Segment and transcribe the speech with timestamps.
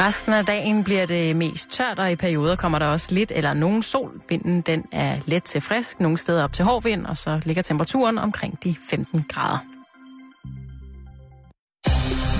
[0.00, 3.54] Resten af dagen bliver det mest tørt, og i perioder kommer der også lidt eller
[3.54, 4.20] nogen sol.
[4.28, 7.62] Vinden den er let til frisk, nogle steder op til hård vind, og så ligger
[7.62, 9.58] temperaturen omkring de 15 grader.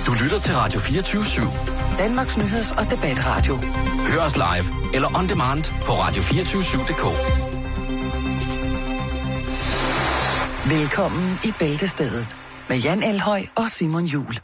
[0.07, 1.97] Du lytter til Radio 24 /7.
[1.97, 3.55] Danmarks Nyheds- og Debatradio.
[4.07, 7.05] Hør os live eller on demand på radio247.dk.
[10.69, 12.35] Velkommen i Bæltestedet
[12.69, 14.35] med Jan Elhøj og Simon Jul.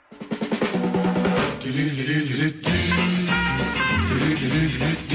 [4.53, 5.10] Lut, lut, lut.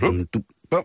[0.00, 0.84] Dum, dum, bum.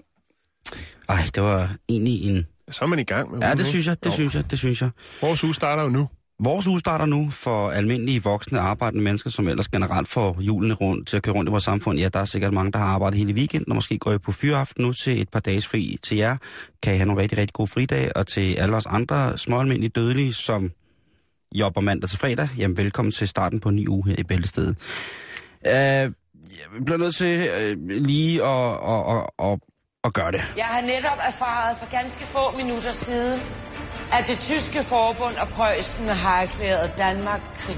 [1.09, 2.45] Ej, det var egentlig en...
[2.71, 3.69] Så er man i gang med Ja, det ikke?
[3.69, 4.11] synes jeg, det Jo.
[4.11, 4.89] synes jeg, det synes jeg.
[5.21, 6.09] Vores uge starter jo nu.
[6.39, 11.07] Vores uge starter nu for almindelige voksne arbejdende mennesker, som ellers generelt får julene rundt
[11.07, 11.99] til at køre rundt i vores samfund.
[11.99, 14.31] Ja, der er sikkert mange, der har arbejdet hele weekenden, og måske går I på
[14.31, 16.37] fyraften nu til et par dages fri til jer.
[16.83, 19.89] Kan I have nogle rigtig, rigtig gode fridage, og til alle os andre små almindelige
[19.89, 20.71] dødelige, som
[21.55, 24.75] jobber mandag til fredag, jamen velkommen til starten på en ny uge her i Bæltestedet.
[25.65, 26.13] Uh,
[26.51, 29.59] jeg bliver nødt til uh, lige at, at, at, at,
[30.03, 30.41] at gøre det.
[30.57, 33.41] Jeg har netop erfaret for ganske få minutter siden,
[34.13, 37.77] at det tyske forbund og Preussen har erklæret Danmark krig.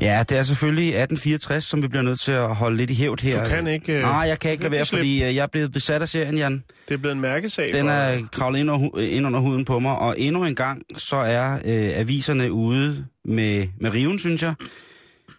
[0.00, 3.20] Ja, det er selvfølgelig 1864, som vi bliver nødt til at holde lidt i hævd
[3.22, 3.42] her.
[3.42, 5.72] Du kan ikke, øh, Nej, jeg kan ikke lade være, fordi øh, jeg er blevet
[5.72, 6.64] besat af serien, Jan.
[6.88, 7.72] Det er blevet en mærkesag.
[7.72, 10.54] Den for- er kravlet ind, under, hu- ind under huden på mig, og endnu en
[10.54, 14.54] gang, så er øh, aviserne ude med, med riven, synes jeg.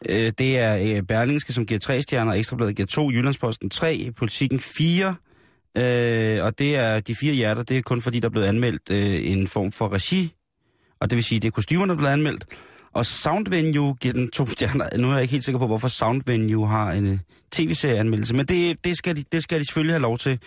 [0.09, 4.59] Øh, det er øh, Berlingske, som giver tre stjerner, Ekstrabladet giver to, Jyllandsposten tre, Politikken
[4.59, 5.15] fire,
[5.77, 8.91] øh, og det er de fire hjerter, det er kun fordi, der er blevet anmeldt
[8.91, 10.33] øh, en form for regi,
[10.99, 12.45] og det vil sige, det er kostymerne, der er blevet anmeldt.
[12.93, 14.97] Og Soundvenue giver den to stjerner.
[14.97, 17.19] Nu er jeg ikke helt sikker på, hvorfor Soundvenue har en øh,
[17.51, 20.39] tv-serieanmeldelse, men det, det, skal de, det skal de selvfølgelig have lov til.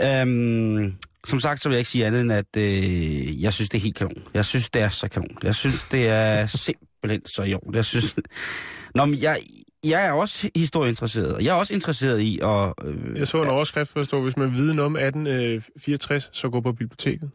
[0.00, 0.94] Øhm,
[1.26, 3.82] som sagt, så vil jeg ikke sige andet end, at øh, jeg synes, det er
[3.82, 4.22] helt kanon.
[4.34, 5.38] Jeg synes, det er så kanon.
[5.42, 7.60] Jeg synes, det er simpelthen så jo.
[7.72, 8.16] Jeg synes...
[8.96, 9.38] Nå, men jeg,
[9.84, 12.72] jeg er også historieinteresseret, og jeg er også interesseret i at...
[12.84, 16.30] Øh, Jeg så en overskrift, for at stå, hvis man vil vide noget om 1864,
[16.32, 17.30] så gå på biblioteket.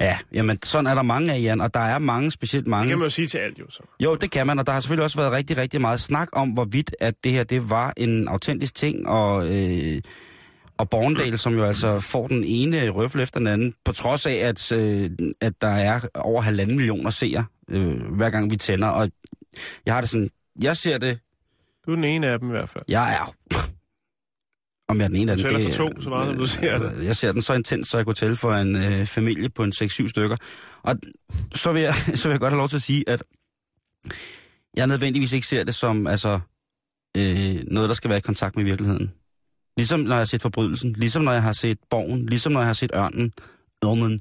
[0.00, 2.88] ja, jamen, sådan er der mange af, Jan, og der er mange, specielt Det mange...
[2.88, 3.82] kan man jo sige til alt, jo så.
[4.00, 6.48] Jo, det kan man, og der har selvfølgelig også været rigtig, rigtig meget snak om,
[6.50, 10.02] hvorvidt at det her, det var en autentisk ting, og, øh,
[10.78, 14.34] og Borndal, som jo altså får den ene røffel efter den anden, på trods af,
[14.34, 19.10] at, øh, at der er over halvanden millioner seere, øh, hver gang vi tænder, og
[19.86, 20.30] jeg har det sådan,
[20.62, 21.18] jeg ser det,
[21.86, 22.84] Du er den ene af dem i hvert fald.
[22.88, 23.34] jeg er,
[24.88, 26.46] om jeg er den ene af Du dem, det- for to, så meget som du
[26.46, 27.04] ser det.
[27.04, 29.72] Jeg ser den så intens, så jeg kunne tælle for en øh, familie på en
[29.82, 30.36] 6-7 stykker.
[30.82, 30.96] Og
[31.54, 33.22] så vil, jeg, så vil jeg godt have lov til at sige, at
[34.76, 36.40] jeg nødvendigvis ikke ser det som altså,
[37.16, 39.12] øh, noget, der skal være i kontakt med virkeligheden.
[39.76, 42.66] Ligesom når jeg har set Forbrydelsen, ligesom når jeg har set Borgen, ligesom når jeg
[42.68, 43.32] har set Ørnen,
[43.84, 44.20] Ørnen.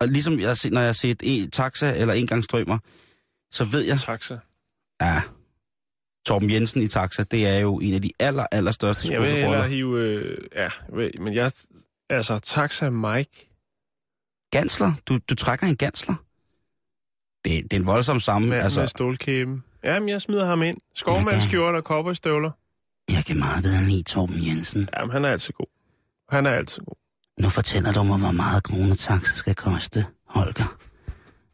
[0.00, 2.78] Og ligesom jeg har set, når jeg har set en taxa eller en gang strømmer,
[3.52, 4.38] så ved jeg, Taxa.
[5.02, 5.22] ja,
[6.26, 9.30] Torben Jensen i Taxa, det er jo en af de aller, aller største Jeg vil
[9.30, 10.00] hellere hive...
[10.00, 10.68] Øh, ja,
[11.20, 11.52] men jeg...
[12.10, 13.50] Altså, Taxa Mike.
[14.50, 14.92] Gansler?
[15.06, 16.14] Du, du trækker en gansler?
[17.44, 18.48] Det, det er en voldsom sammen.
[18.48, 19.64] Mand altså, med stålkæben.
[19.84, 20.76] Jamen, jeg smider ham ind.
[20.94, 22.50] Skovmandsskjorte og cowboystøvler.
[23.10, 24.88] jeg kan meget bedre lide Torben Jensen.
[24.98, 25.66] Jamen, han er altid god.
[26.30, 26.96] Han er altid god.
[27.40, 30.76] Nu fortæller du mig, hvor meget kronetaxa skal koste, Holger.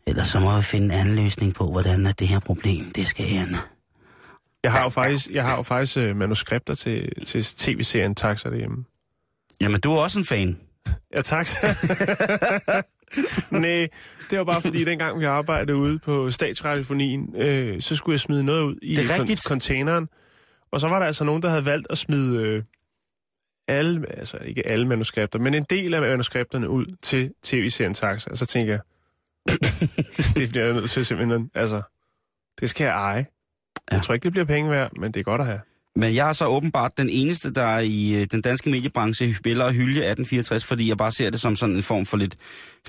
[0.07, 3.07] Ellers så må vi finde en anden løsning på, hvordan at det her problem, det
[3.07, 3.59] skal ende.
[4.65, 8.85] Jeg har jo faktisk, jeg har jo faktisk øh, manuskripter til, til tv-serien Taxa derhjemme.
[9.61, 10.61] Jamen, du er også en fan.
[11.15, 11.57] Ja, Taxa.
[13.51, 13.89] Nej,
[14.31, 18.45] det var bare fordi, dengang vi arbejdede ude på statsradiofonien, øh, så skulle jeg smide
[18.45, 19.43] noget ud i Det er rigtigt.
[19.43, 20.09] containeren.
[20.73, 22.63] Og så var der altså nogen, der havde valgt at smide øh,
[23.69, 28.31] alle, altså ikke alle manuskripter, men en del af manuskripterne ud til tv-serien Taxa.
[28.31, 28.81] Og så tænker jeg,
[30.37, 31.83] det bliver jeg nødt til simpelthen, altså,
[32.61, 33.27] det skal jeg eje.
[33.91, 33.97] Ja.
[33.97, 35.61] Jeg tror ikke, det bliver penge værd, men det er godt at have.
[35.97, 39.73] Men jeg er så åbenbart den eneste, der i øh, den danske mediebranche spiller og
[39.73, 42.37] hylde 1864, fordi jeg bare ser det som sådan en form for lidt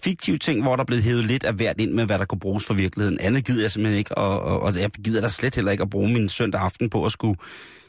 [0.04, 2.40] fiktiv ting, hvor der er blevet hævet lidt af hvert ind med, hvad der kunne
[2.40, 3.20] bruges for virkeligheden.
[3.20, 5.90] Andet gider jeg simpelthen ikke, og, og, og jeg gider da slet heller ikke at
[5.90, 7.40] bruge min søndag aften på at skulle,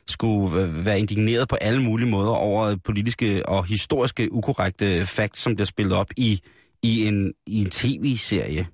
[0.09, 5.55] skulle øh, være indigneret på alle mulige måder over politiske og historiske ukorrekte facts, som
[5.55, 6.41] bliver spillet op i,
[6.83, 8.67] i en, i en tv-serie.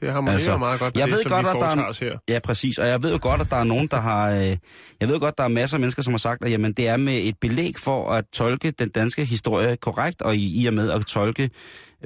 [0.00, 1.88] Det harmonerer Altså, meget godt med jeg det, ved som godt, vi at der er
[1.88, 2.18] os her.
[2.28, 2.78] Ja, præcis.
[2.78, 4.30] Og jeg ved jo godt, at der er nogen, der har...
[4.30, 4.56] Øh,
[5.00, 6.96] jeg ved godt, der er masser af mennesker, som har sagt, at jamen, det er
[6.96, 10.90] med et belæg for at tolke den danske historie korrekt, og i, i og med
[10.90, 11.50] at tolke,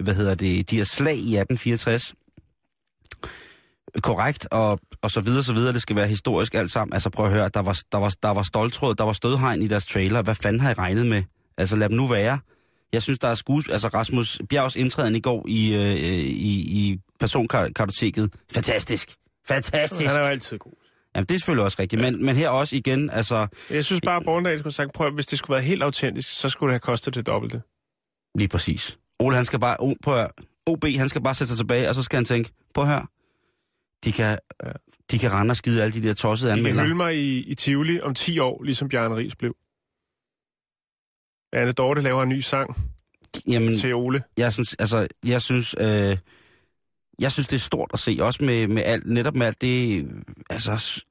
[0.00, 2.14] hvad hedder det, de her slag i 1864
[4.02, 5.72] korrekt, og, og så videre, så videre.
[5.72, 6.94] Det skal være historisk alt sammen.
[6.94, 9.68] Altså prøv at høre, der var, der var, der var stoltråd, der var stødhegn i
[9.68, 10.22] deres trailer.
[10.22, 11.22] Hvad fanden har I regnet med?
[11.58, 12.38] Altså lad dem nu være.
[12.92, 13.68] Jeg synes, der er skues...
[13.68, 18.32] Altså Rasmus Bjergs indtræden i går i, øh, i, i personkartoteket.
[18.52, 19.14] Fantastisk.
[19.48, 20.10] Fantastisk.
[20.10, 20.72] Han er jo altid god.
[21.14, 22.02] Jamen, det er selvfølgelig også rigtigt.
[22.02, 23.46] Men, men her også igen, altså...
[23.70, 26.48] Jeg synes bare, at Borgendal skulle sagt, prøv, hvis det skulle være helt autentisk, så
[26.48, 27.62] skulle det have kostet det dobbelte.
[28.38, 28.98] Lige præcis.
[29.18, 29.76] Ole, han skal bare...
[29.78, 30.30] Oh, prøv at.
[30.66, 33.06] OB, han skal bare sætte sig tilbage, og så skal han tænke, at høre.
[34.04, 34.38] De kan,
[35.10, 36.84] de kan rende og skide alle de der tossede I kan anmeldere.
[36.84, 39.54] hylde mig i, i Tivoli om 10 år, ligesom Bjarne Ries blev.
[41.52, 42.76] Anne Dorte laver en ny sang
[43.46, 44.22] Jamen, til Ole.
[44.36, 46.16] jeg synes, altså, jeg synes, øh,
[47.18, 50.08] jeg synes, det er stort at se, også med, med alt, netop med alt det,
[50.50, 51.02] altså,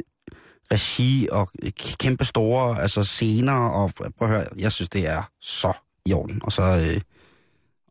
[0.71, 1.49] regi og
[1.99, 5.73] kæmpe store, altså, scener, og prøv at høre, jeg synes, det er så
[6.05, 7.01] i orden, og så, øh,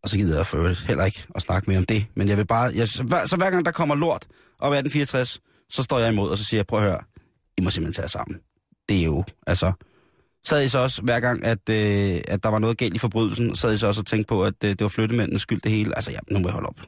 [0.02, 2.46] og så gider jeg for heller ikke at snakke mere om det, men jeg vil
[2.46, 4.26] bare, jeg, så, hver, så hver gang der kommer lort
[4.58, 5.40] op 1864,
[5.70, 7.00] så står jeg imod, og så siger jeg, prøv at høre,
[7.58, 8.40] I må simpelthen tage jer sammen.
[8.88, 9.72] Det er jo, altså,
[10.48, 13.56] sad I så også, hver gang, at, øh, at der var noget galt i forbrydelsen,
[13.56, 15.96] sad I så også og tænkte på, at øh, det var flyttemændenes skyld det hele?
[15.96, 16.80] Altså ja, nu må jeg holde op.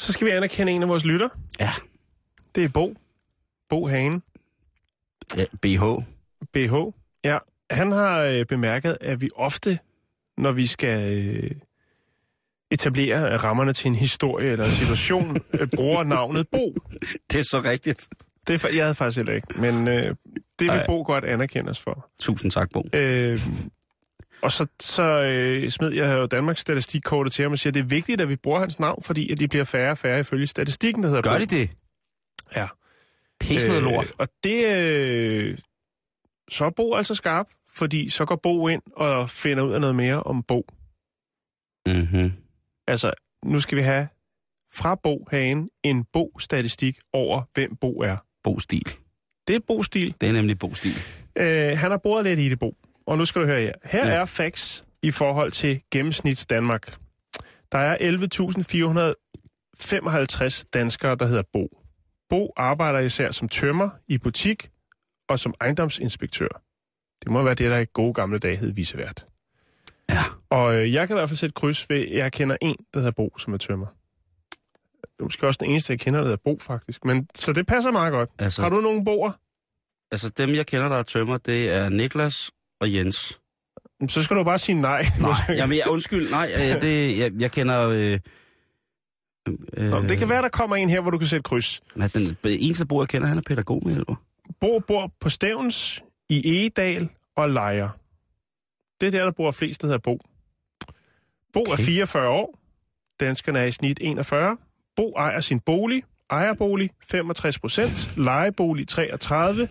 [0.00, 1.28] Så skal vi anerkende en af vores lytter.
[1.60, 1.70] Ja.
[2.54, 2.96] Det er Bo.
[3.68, 4.22] Bo Hagen.
[5.36, 5.82] ja BH.
[6.52, 6.74] BH.
[7.24, 7.38] Ja,
[7.70, 9.78] han har øh, bemærket, at vi ofte,
[10.38, 11.50] når vi skal øh,
[12.70, 16.74] etablere rammerne til en historie eller en situation, øh, bruger navnet Bo.
[17.32, 18.08] Det er så rigtigt.
[18.46, 20.14] Det er, jeg havde faktisk heller ikke, men øh,
[20.60, 20.86] det vil Ej.
[20.86, 22.10] Bo godt anerkende os for.
[22.18, 22.84] Tusind tak, Bo.
[22.92, 23.40] Øh,
[24.42, 27.80] og så, så øh, smed jeg jo Danmarks statistikkortet til ham og siger, at det
[27.80, 30.46] er vigtigt, at vi bruger hans navn, fordi at de bliver færre og færre ifølge
[30.46, 31.38] statistikken, der hedder Gør Bo.
[31.38, 31.70] de det?
[32.56, 32.68] Ja.
[33.40, 34.12] Pisse noget lort.
[34.18, 34.66] og det...
[34.66, 35.58] Øh,
[36.50, 39.96] så er Bo altså skarp, fordi så går Bo ind og finder ud af noget
[39.96, 40.66] mere om Bo.
[41.86, 42.32] Mm-hmm.
[42.86, 43.12] Altså,
[43.44, 44.08] nu skal vi have
[44.72, 48.16] fra Bo Hagen en Bo-statistik over, hvem Bo er.
[48.44, 48.94] Bo-stil.
[49.48, 50.14] Det er Bo-stil.
[50.20, 50.94] Det er nemlig Bo-stil.
[51.36, 52.76] Øh, han har boret lidt i det, Bo.
[53.06, 53.72] Og nu skal du høre her.
[53.84, 54.14] Her Ja.
[54.14, 56.96] er facts i forhold til gennemsnits Danmark.
[57.72, 61.68] Der er 11.455 danskere, der hedder Bo.
[62.28, 64.70] Bo arbejder især som tømmer i butik
[65.28, 66.62] og som ejendomsinspektør.
[67.22, 69.26] Det må være det, der i gode gamle dage hed visevært.
[70.10, 70.22] Ja.
[70.50, 73.00] Og øh, jeg kan i hvert fald sætte kryds ved, at jeg kender en, der
[73.00, 73.86] hedder Bo, som er tømmer.
[75.20, 77.04] Det er måske også den eneste, jeg kender, der hedder Bo, faktisk.
[77.04, 78.30] Men, så det passer meget godt.
[78.38, 79.32] Altså, Har du nogen boer?
[80.12, 82.50] altså, dem jeg kender, der er tømmer, det er Niklas
[82.80, 83.40] og Jens.
[84.08, 85.06] Så skal du bare sige nej.
[85.20, 87.88] Nej, jamen, jeg, undskyld, nej, øh, det, jeg, jeg kender...
[87.88, 88.18] Øh,
[89.76, 91.80] øh, Nå, det kan være, der kommer en her, hvor du kan sætte kryds.
[91.94, 94.14] Nej, den eneste bror, jeg kender, han er pædagogmedhjælper.
[94.60, 97.90] Bo bor på Stævns, i Egedal og Lejre.
[99.00, 100.20] Det er der, der bor flest, der hedder Bo.
[101.52, 101.70] Bo okay.
[101.70, 101.84] er Okay.
[101.84, 102.58] 44 år.
[103.20, 104.56] Danskerne er i snit 41.
[105.00, 106.04] Bo ejer sin bolig.
[106.30, 108.16] Ejerbolig 65 procent.
[108.16, 109.68] Lejebolig 33.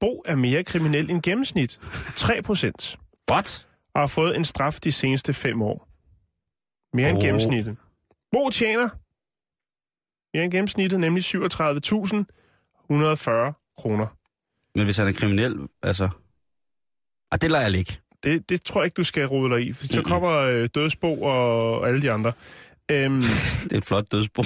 [0.00, 1.80] Bo er mere kriminel end gennemsnit.
[2.16, 2.98] 3 procent.
[3.30, 3.68] What?
[3.94, 5.88] Og har fået en straf de seneste fem år.
[6.96, 7.24] Mere end Åh.
[7.24, 7.76] gennemsnittet.
[8.32, 8.88] Bo tjener
[10.34, 11.34] mere end gennemsnittet, nemlig 37.140
[13.78, 14.06] kroner.
[14.74, 16.08] Men hvis han er kriminel, altså...
[17.30, 17.92] Ah, det lader jeg ligge.
[18.22, 21.22] Det, det tror jeg ikke, du skal rode dig i, for så kommer øh, Dødsbo
[21.22, 22.32] og alle de andre.
[22.92, 23.22] Øhm,
[23.64, 24.42] Det er et flot dødsbo.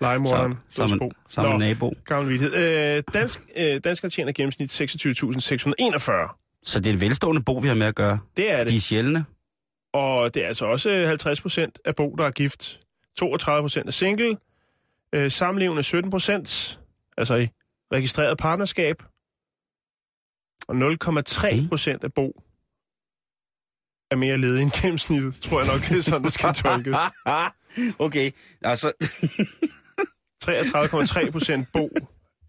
[0.00, 1.12] legemorderen, Sammen, Dødsbo.
[1.28, 1.94] sammen Nå, nabo.
[2.04, 2.96] gammel vittighed.
[2.96, 6.60] Øh, dansk, øh, danskere tjener gennemsnit 26.641.
[6.62, 8.18] Så det er et velstående bo, vi har med at gøre.
[8.36, 8.68] Det er det.
[8.68, 9.24] De er sjældne.
[9.92, 12.80] Og det er altså også 50 procent af bo, der er gift.
[13.18, 14.36] 32 procent er single.
[15.12, 16.80] Øh, samlevende 17 procent,
[17.18, 17.48] altså i
[17.92, 19.02] registreret partnerskab.
[20.68, 22.42] Og 0,3 procent af bo
[24.10, 25.34] er mere ledig end gennemsnittet.
[25.42, 26.96] Tror jeg nok, det er sådan, det skal tolkes.
[28.06, 28.30] okay,
[28.62, 28.92] altså...
[30.44, 31.90] 33,3 procent bo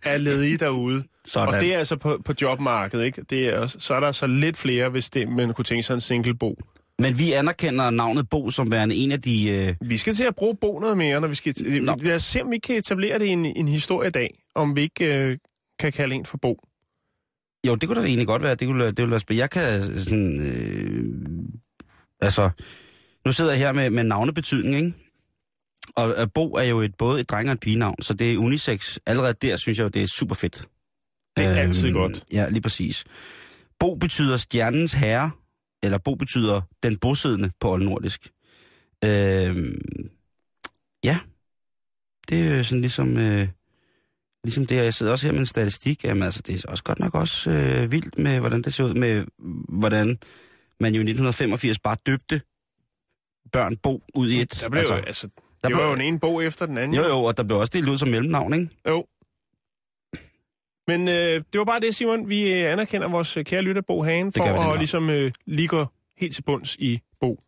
[0.06, 1.04] er ledige derude.
[1.26, 1.54] Sådan.
[1.56, 3.22] Og det er altså på, på jobmarkedet, ikke?
[3.22, 6.02] Det er, så er der så lidt flere, hvis det, man kunne tænke sig en
[6.02, 6.56] single bo.
[7.00, 9.50] Men vi anerkender navnet Bo som værende en af de...
[9.50, 9.76] Øh...
[9.90, 11.82] Vi skal til at bruge bo noget mere, når vi skal...
[11.82, 11.96] Nå.
[12.02, 14.76] Lad os se, om vi kan etablere det i en, en historie i dag, om
[14.76, 15.38] vi ikke øh,
[15.80, 16.67] kan kalde en for bo.
[17.68, 18.56] Jo, det kunne da egentlig godt være.
[18.56, 19.42] Det kunne, det ville være spændende.
[19.42, 20.42] Jeg kan sådan...
[20.42, 21.04] Øh...
[22.22, 22.50] Altså,
[23.26, 24.94] nu sidder jeg her med, med navnebetydning, ikke?
[25.96, 28.38] Og øh, Bo er jo et, både et dreng- og et pigenavn, så det er
[28.38, 28.98] unisex.
[29.06, 30.68] Allerede der synes jeg jo, det er super fedt.
[31.38, 32.24] Det er altid godt.
[32.32, 33.06] Ja, lige præcis.
[33.80, 35.32] Bo betyder stjernens herre,
[35.84, 38.32] eller Bo betyder den bosiddende på oldnordisk.
[39.06, 39.80] Øhm,
[42.30, 43.18] Det er jo sådan ligesom...
[43.18, 43.48] Øh,
[44.48, 46.04] ligesom det, og jeg sidder også her med en statistik.
[46.04, 48.94] Jamen altså, det er også godt nok også øh, vildt med, hvordan det ser ud
[48.94, 49.26] med,
[49.70, 50.08] hvordan
[50.80, 52.42] man jo i 1985 bare døbte
[53.52, 54.60] børn bo ud i et...
[54.64, 55.28] Der blev altså, jo, altså,
[55.64, 56.98] der det var blev- jo en ene bog efter den anden.
[56.98, 58.70] Jo, jo, og der blev også delt ud som mellemnavn, ikke?
[58.88, 59.06] Jo.
[60.88, 62.30] Men øh, det var bare det, Simon.
[62.30, 65.86] Vi øh, anerkender vores øh, kære lytter, Bo Hagen, for at ligesom øh, lige gå
[66.18, 67.40] helt til bunds i Bo.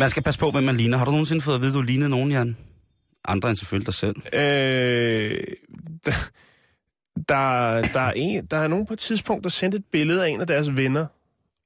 [0.00, 0.98] Man skal passe på, hvem man ligner.
[0.98, 2.56] Har du nogensinde fået at vide, at du lignede nogen, Jan?
[3.24, 4.16] Andre end selvfølgelig dig selv.
[4.16, 5.38] Øh,
[7.28, 10.28] der, der, er en, der er nogen på et tidspunkt, der sendte et billede af
[10.28, 11.06] en af deres venner,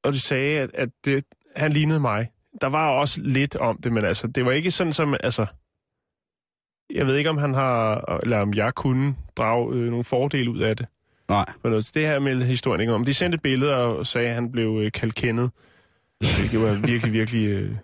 [0.04, 1.24] og de sagde, at, at det,
[1.56, 2.28] han lignede mig.
[2.60, 5.46] Der var også lidt om det, men altså, det var ikke sådan som, altså...
[6.94, 10.58] Jeg ved ikke, om han har, eller om jeg kunne drage øh, nogle fordele ud
[10.58, 10.86] af det.
[11.28, 11.44] Nej.
[11.62, 11.90] For noget.
[11.94, 13.04] Det her med historien ikke om.
[13.04, 15.50] De sendte billeder og sagde, at han blev øh, kaldt Kenneth.
[16.20, 17.76] Det var virkelig, virkelig øh,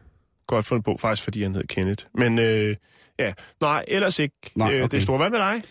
[0.50, 2.04] godt fundet på, faktisk fordi han hed Kenneth.
[2.14, 2.76] Men øh,
[3.18, 4.84] ja, nej, ellers ikke Nej, nej, okay.
[4.84, 4.96] okay.
[4.96, 5.16] det store.
[5.18, 5.62] Hvad med dig?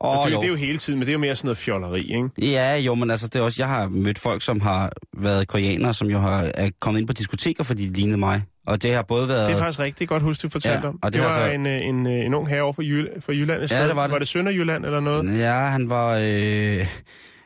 [0.00, 0.36] Oh, det, jo.
[0.40, 2.28] det er jo hele tiden, men det er jo mere sådan noget fjolleri, ikke?
[2.52, 5.94] Ja, jo, men altså, det er også, jeg har mødt folk, som har været koreanere,
[5.94, 8.42] som jo har, er kommet ind på diskoteker, fordi de lignede mig.
[8.66, 9.48] Og det har både været...
[9.48, 10.98] Det er faktisk rigtigt godt huske, du fortalte Ja, om.
[11.02, 13.20] og det, det var så- en, øh, en, øh, en ung herre over for, Jyl-
[13.20, 13.88] for Jylland Ja, sted.
[13.88, 14.12] det var det.
[14.12, 15.38] Var det Sønderjylland eller noget?
[15.38, 16.18] Ja, han var...
[16.22, 16.86] Øh...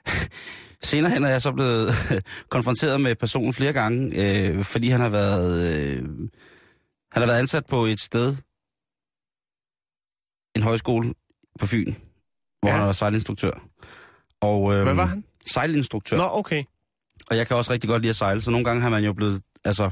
[0.82, 1.88] Senere hen er jeg så blevet
[2.50, 5.78] konfronteret med personen flere gange, øh, fordi han har været...
[5.78, 6.02] Øh...
[7.12, 8.36] Han har været ansat på et sted,
[10.56, 11.14] en højskole
[11.60, 11.94] på Fyn,
[12.60, 12.76] hvor Ja.
[12.76, 13.50] han var sejlinstruktør.
[14.40, 15.24] Og, øh, Hvad var han?
[15.46, 16.16] Sejlinstruktør.
[16.16, 16.64] Nå, okay.
[17.30, 19.12] Og jeg kan også rigtig godt lide at sejle, så nogle gange har man jo
[19.12, 19.42] blevet...
[19.64, 19.90] Altså,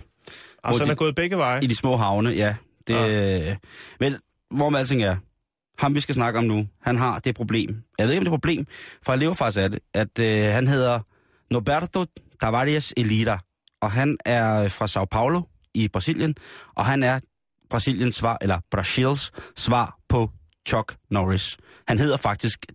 [0.65, 1.61] Altså, han er gået begge veje.
[1.63, 2.57] i de små havne, ja.
[2.87, 3.57] Det, ja.
[4.01, 4.17] Men
[4.51, 5.17] hvor med alting er,
[5.79, 7.83] ham vi skal snakke om nu, han har det problem.
[7.99, 8.67] Jeg ved ikke, om det er et problem,
[9.03, 11.01] for han lever faktisk af det, at øh, han hedder
[11.51, 12.05] Norberto
[12.41, 13.39] Tavares Elida,
[13.81, 15.43] og han er fra Sao Paulo
[15.75, 16.35] i Brasilien,
[16.75, 17.21] og han er
[17.71, 20.31] Brasiliens svar, eller Brasils svar på
[20.69, 21.57] Chuck Norris.
[21.89, 22.67] Han hedder faktisk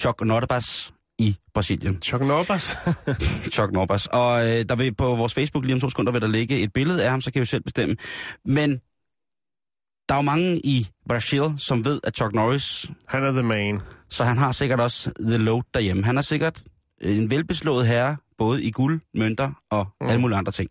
[0.00, 2.02] Chuck Norris i Brasilien.
[2.02, 2.76] Chuck Norris.
[3.54, 4.06] Chuck Norris.
[4.06, 6.72] Og øh, der vil på vores Facebook lige om to sekunder vil der ligge et
[6.72, 7.96] billede af ham, så kan I jo selv bestemme.
[8.44, 8.70] Men
[10.08, 13.80] der er jo mange i Brasil, som ved, at Chuck Norris, han er the man.
[14.08, 16.04] så han har sikkert også the load derhjemme.
[16.04, 16.62] Han er sikkert
[17.00, 20.06] en velbeslået herre, både i guld, mønter og mm.
[20.06, 20.70] alle mulige andre ting.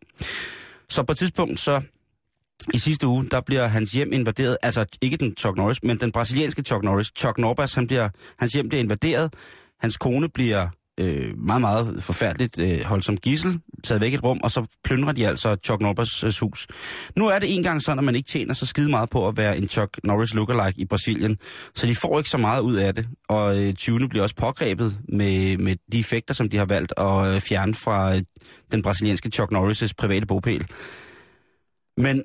[0.89, 1.81] Så på et tidspunkt, så
[2.73, 6.11] i sidste uge, der bliver hans hjem invaderet, altså ikke den Chuck Norris, men den
[6.11, 7.11] brasilianske Chuck Norris.
[7.17, 9.33] Chuck Norris, han bliver, hans hjem bliver invaderet.
[9.79, 14.39] Hans kone bliver øh, meget, meget forfærdeligt øh, holdt som gissel, taget væk et rum,
[14.43, 16.67] og så plyndrer de altså Chuck Norris øh, hus.
[17.15, 19.57] Nu er det engang sådan, at man ikke tjener så skide meget på at være
[19.57, 21.37] en Chuck Norris lookalike i Brasilien,
[21.75, 23.07] så de får ikke så meget ud af det.
[23.29, 24.09] Og øh, 20.
[24.09, 28.15] bliver også pågrebet med, med de effekter, som de har valgt at øh, fjerne fra
[28.15, 28.21] øh,
[28.71, 30.67] den brasilianske Chuck Norris' private bogpæl.
[31.97, 32.23] Men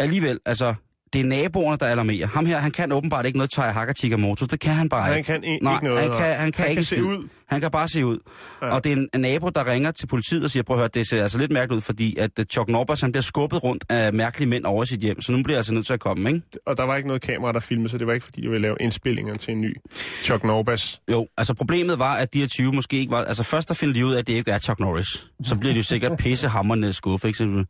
[0.00, 0.74] alligevel, altså,
[1.12, 2.26] det er naboerne, der alarmerer.
[2.26, 4.46] Ham her, han kan åbenbart ikke noget Taya Hakachika Moto.
[4.46, 5.26] Det kan han bare Han ikke.
[5.26, 6.00] kan i- Nej, ikke noget.
[6.00, 7.06] han kan, han kan han ikke kan se skide.
[7.06, 7.28] ud.
[7.48, 8.18] Han kan bare se ud.
[8.62, 8.66] Ja.
[8.66, 10.88] Og det er en, en nabo, der ringer til politiet og siger, prøv at høre,
[10.94, 13.84] det ser altså lidt mærkeligt ud, fordi at uh, Chuck Norris, han bliver skubbet rundt
[13.88, 16.28] af mærkelige mænd over sit hjem, så nu bliver jeg altså nødt til at komme,
[16.30, 16.42] ikke?
[16.66, 18.62] Og der var ikke noget kamera, der filmede, så det var ikke, fordi de ville
[18.62, 19.76] lave indspillinger til en ny
[20.22, 21.00] Chuck Norris.
[21.10, 23.24] Jo, altså problemet var, at de her 20 måske ikke var...
[23.24, 25.26] Altså først der finder de ud af, at det ikke er Chuck Norris.
[25.44, 27.64] Så bliver de jo sikkert pissehammerende skuffet, ikke?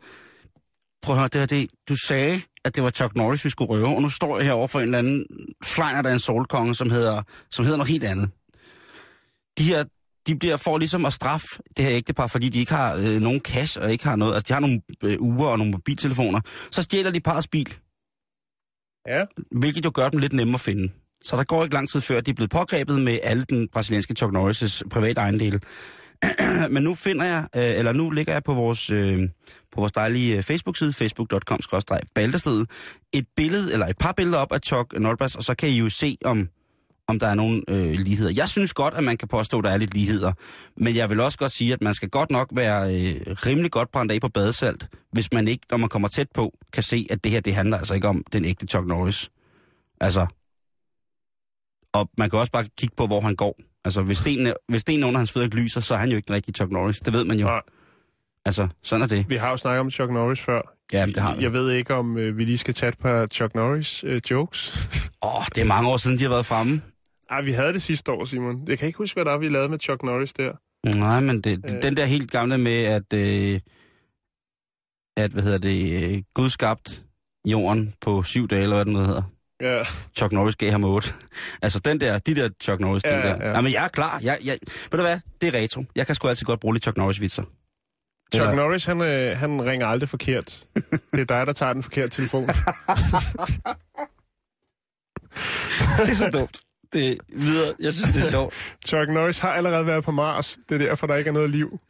[1.02, 3.68] Prøv at høre, det her, det, du sagde, at det var Chuck Norris, vi skulle
[3.70, 5.26] røve, og nu står jeg herovre for en eller anden
[5.64, 8.30] flyner, der er en solkonge, som hedder, som hedder noget helt andet.
[9.58, 9.84] De her,
[10.26, 11.46] de bliver for ligesom at straffe
[11.76, 14.34] det her ægtepar, fordi de ikke har øh, nogen cash og ikke har noget.
[14.34, 16.40] Altså, de har nogle øh, uger og nogle mobiltelefoner.
[16.70, 17.74] Så stjæler de parets bil,
[19.08, 19.24] Ja.
[19.50, 20.92] hvilket jo gør dem lidt nemmere at finde.
[21.22, 24.14] Så der går ikke lang tid før, de er blevet pågrebet med alle den brasilianske
[24.14, 25.60] Chuck Norris' private ejendele.
[26.74, 29.28] Men nu finder jeg, øh, eller nu ligger jeg på vores, øh,
[29.72, 31.60] på vores dejlige øh, Facebook-side, facebook.com
[32.14, 32.66] baldersted
[33.12, 35.88] et billede, eller et par billeder op af Chuck Norris, og så kan I jo
[35.88, 36.48] se, om,
[37.08, 38.32] om der er nogle øh, ligheder.
[38.36, 40.32] Jeg synes godt, at man kan påstå, at der er lidt ligheder,
[40.76, 43.90] men jeg vil også godt sige, at man skal godt nok være øh, rimelig godt
[43.92, 47.24] brændt af på badesalt, hvis man ikke, når man kommer tæt på, kan se, at
[47.24, 49.30] det her, det handler altså ikke om den ægte Chuck Norris.
[50.00, 50.26] Altså,
[51.92, 53.60] og man kan også bare kigge på, hvor han går.
[53.86, 56.34] Altså, hvis stenen, hvis stenen under hans fødder lyser, så er han jo ikke den
[56.34, 57.00] rigtige Chuck Norris.
[57.00, 57.46] Det ved man jo.
[57.46, 57.60] Nej.
[58.44, 59.28] Altså, sådan er det.
[59.28, 60.60] Vi har jo snakket om Chuck Norris før.
[60.92, 61.42] Ja, det har vi.
[61.42, 64.88] Jeg ved ikke, om øh, vi lige skal tage et par Chuck Norris øh, jokes.
[65.22, 66.82] Åh, oh, det er mange år siden, de har været fremme.
[67.30, 68.68] Ej, vi havde det sidste år, Simon.
[68.68, 70.52] Jeg kan ikke huske, hvad der er, vi lavede med Chuck Norris der.
[70.98, 71.82] Nej, men det, Øh.
[71.82, 73.60] den der helt gamle med, at, øh,
[75.16, 77.04] at hvad hedder det, øh, Gud skabt
[77.46, 79.22] jorden på syv dage, eller hvad den hedder.
[79.60, 79.84] Ja,
[80.16, 81.08] Chuck Norris gav ham otte.
[81.62, 83.36] Altså den der, de der Chuck Norris ting Ja, der.
[83.46, 83.48] ja.
[83.54, 84.20] Jamen jeg er klar.
[84.22, 84.58] Jeg, jeg,
[84.90, 85.84] ved du hvad, det er retro.
[85.94, 87.42] Jeg kan sgu altid godt bruge lidt Chuck Norris vitser.
[87.42, 90.66] Chuck Eller- Norris, han, øh, han ringer aldrig forkert.
[91.12, 92.46] Det er dig, der tager den forkerte telefon.
[95.98, 96.60] Det er så dumt.
[96.92, 97.74] Det er videre.
[97.80, 98.54] Jeg synes, det er sjovt.
[98.88, 100.58] Chuck Norris har allerede været på Mars.
[100.68, 101.80] Det er derfor, der ikke er noget liv.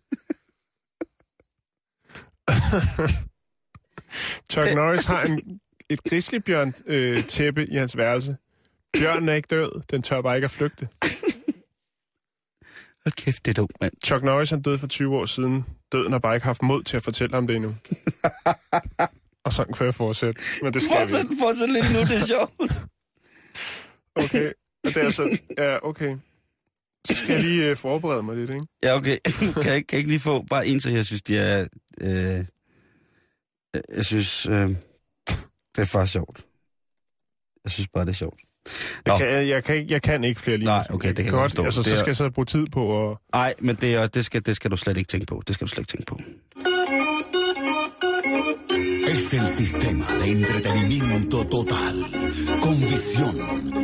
[4.50, 8.36] Chuck Norris har en, et grizzlybjørn øh, tæppe i hans værelse.
[8.98, 9.82] Bjørnen er ikke død.
[9.90, 10.88] Den tør bare ikke at flygte.
[13.04, 13.92] Hold kæft, det er dumt, mand.
[14.04, 15.64] Chuck Norris han døde for 20 år siden.
[15.92, 17.74] Døden har bare ikke haft mod til at fortælle ham det endnu.
[19.44, 20.40] Og sådan kan jeg fortsætte.
[20.62, 21.36] Men det skal vi Fortsæt, ikke.
[21.40, 22.72] fortsæt lidt nu, det er sjovt.
[24.14, 24.52] Okay.
[24.86, 25.38] Og det er så...
[25.58, 26.16] Ja, okay.
[27.08, 28.66] Så skal jeg lige øh, forberede mig lidt, ikke?
[28.82, 29.18] Ja, okay.
[29.54, 31.66] Kan jeg, ikke- kan jeg ikke lige få bare en til, jeg synes, de er...
[32.00, 32.44] Øh,
[33.96, 34.70] jeg synes, øh,
[35.76, 36.44] det er faktisk sjovt.
[37.64, 38.40] Jeg synes bare, det er sjovt.
[39.06, 39.12] Nå.
[39.12, 40.66] Jeg kan, jeg, jeg, kan, ikke, jeg kan ikke flere lige.
[40.66, 41.64] Nej, okay, det kan jeg godt forstå.
[41.64, 43.16] Altså, så skal jeg så bruge tid på at...
[43.32, 45.42] Nej, men det, er, det, skal, det skal du slet ikke tænke på.
[45.46, 46.20] Det skal du slet ikke tænke på.
[49.06, 52.06] Es el sistema de entretenimiento total,
[52.60, 53.36] con visión,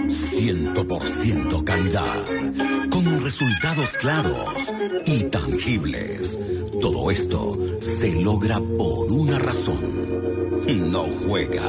[0.09, 2.25] 100% calidad,
[2.91, 4.73] con resultados claros
[5.07, 6.39] y tangibles.
[6.81, 9.81] Todo esto se logra por una razón.
[10.93, 11.63] No juega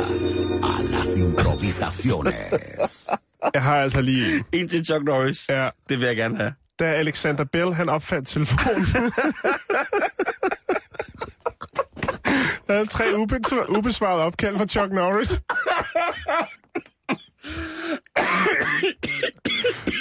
[0.62, 3.10] a las improvisaciones.
[3.54, 4.44] Jeg har altså lige...
[4.52, 5.46] En til Chuck Norris.
[5.50, 6.54] Ja, Det vil jeg gerne have.
[6.80, 8.86] da Alexander Bell, han opfandt telefonen.
[12.68, 15.32] Der havde tre ubesvar- ubesvarede opkald fra Chuck Norris.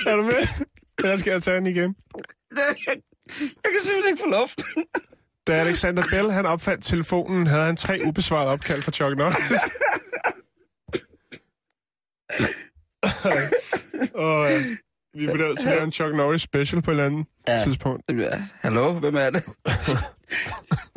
[0.07, 0.47] er du med?
[1.03, 1.97] Der skal jeg tage den igen.
[2.57, 4.63] Jeg kan simpelthen ikke få luft.
[5.47, 9.61] Da Alexander Bell, han opfandt telefonen, havde han tre ubesvarede opkald fra Chuck Norris.
[14.15, 14.63] Og øh,
[15.15, 17.63] vi til at lave en Chuck Norris special på et eller andet ja.
[17.65, 18.03] tidspunkt.
[18.61, 19.45] Hallo, hvem er det?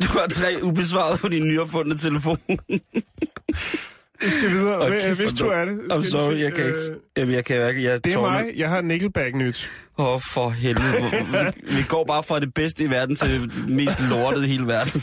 [0.02, 2.38] Du har tre ubesvaret på din nyopfundne telefon.
[4.20, 4.86] Vi skal videre.
[4.86, 5.78] Okay, Hvis du er det.
[5.92, 7.00] I'm sorry, jeg kan øh, ikke.
[7.16, 7.84] Jamen, jeg kan ikke.
[7.84, 8.52] Jeg Det er mig.
[8.56, 9.70] Jeg har Nickelback-nyt.
[9.98, 11.10] Åh, oh, for helvede.
[11.10, 14.66] Vi, vi går bare fra det bedste i verden til det mest lortede i hele
[14.66, 15.02] verden.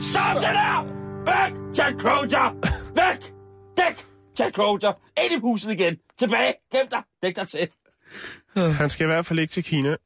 [0.00, 0.86] Stop det der!
[1.24, 1.78] Væk!
[1.78, 2.54] Jack Croger!
[2.94, 3.37] Væk!
[4.38, 4.92] Jack Croger!
[5.24, 5.96] Ind i huset igen!
[6.18, 6.54] Tilbage!
[6.72, 7.02] Gem dig!
[7.22, 7.68] Dæk dig til!
[8.72, 9.96] Han skal i hvert fald ikke til Kina.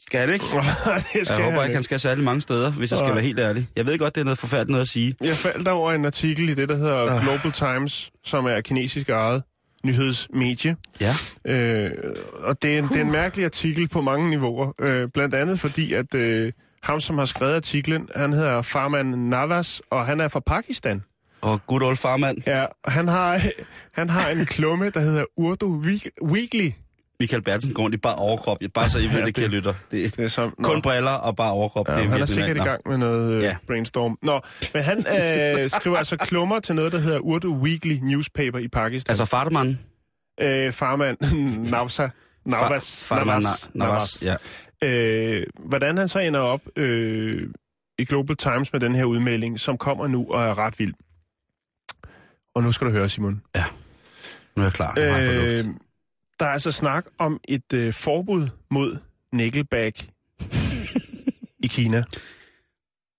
[0.00, 0.44] Skal han ikke?
[1.12, 3.38] det skal Jeg håber ikke, han skal særlig mange steder, hvis jeg skal være helt
[3.40, 3.68] ærlig.
[3.76, 5.14] Jeg ved godt, det er noget forfærdeligt noget at sige.
[5.20, 7.22] Jeg faldt over en artikel i det, der hedder Ah.
[7.22, 9.42] Global Times, som er kinesisk ejet
[9.84, 10.76] nyhedsmedie.
[11.00, 11.14] Ja.
[11.44, 11.90] Øh,
[12.42, 14.72] og det er, en, det er en mærkelig artikel på mange niveauer.
[14.80, 19.82] Øh, blandt andet fordi, at øh, ham, som har skrevet artiklen, han hedder Farman Navas,
[19.90, 21.02] og han er fra Pakistan.
[21.40, 22.38] Og good old farmand.
[22.46, 23.40] Ja, han har,
[23.92, 26.70] han har en klumme, der hedder Urdu Week- Weekly.
[27.20, 28.58] Michael Bertelsen går rundt i bare overkrop.
[28.74, 29.74] Bare så I ved, Ja, det, det- lytter.
[29.90, 31.88] Det Det er som, kun briller og bare overkrop.
[31.88, 33.56] Ja, det er han er sikkert i gang med noget øh, Ja.
[33.66, 34.18] brainstorm.
[34.22, 34.40] Nå,
[34.74, 39.10] men han øh, skriver altså klummer til noget, der hedder Urdu Weekly Newspaper i Pakistan.
[39.10, 39.78] Altså Fartemann.
[40.40, 41.16] øh, farmand
[41.70, 42.08] Navsa.
[42.44, 43.02] Navas.
[43.04, 43.70] Fartemann Navas.
[43.74, 44.22] Navas.
[44.22, 44.36] Ja.
[44.88, 47.48] Øh, hvordan han så ender op øh,
[47.98, 50.94] i Global Times med den her udmelding, som kommer nu og er ret vild.
[52.56, 53.42] Og nu skal du høre, Simon.
[54.56, 54.92] Nu er jeg klar.
[54.96, 55.64] Jeg Øh,
[56.40, 58.96] der er altså snak om et øh, forbud mod
[59.32, 60.06] Nickelback
[61.64, 62.04] i Kina.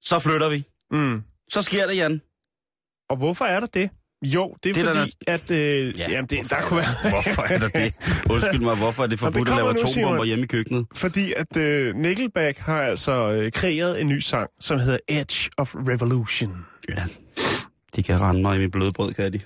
[0.02, 0.63] Så flytter vi.
[0.91, 1.23] Mm.
[1.50, 2.21] Så sker det, Jan.
[3.10, 3.89] Og hvorfor er der det?
[4.21, 5.52] Jo, det er Det fordi, der at...
[5.52, 7.12] Øh, ja, jamen, det, der er kunne være...
[7.12, 7.93] Hvorfor er der det?
[8.34, 10.86] Undskyld mig, hvorfor er det forbudt at lave atombomber hjemme i køkkenet?
[10.95, 15.76] Fordi at øh, Nickelback har altså øh, kreeret en ny sang, som hedder Edge of
[15.76, 16.65] Revolution.
[16.89, 17.04] Ja.
[17.97, 19.39] De kan rende mig i mit bløde brød, kan de.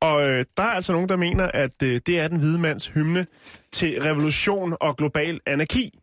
[0.00, 2.86] Og øh, der er altså nogen, der mener, at øh, det er den hvide mands
[2.86, 3.26] hymne
[3.72, 5.98] til revolution og global anarki.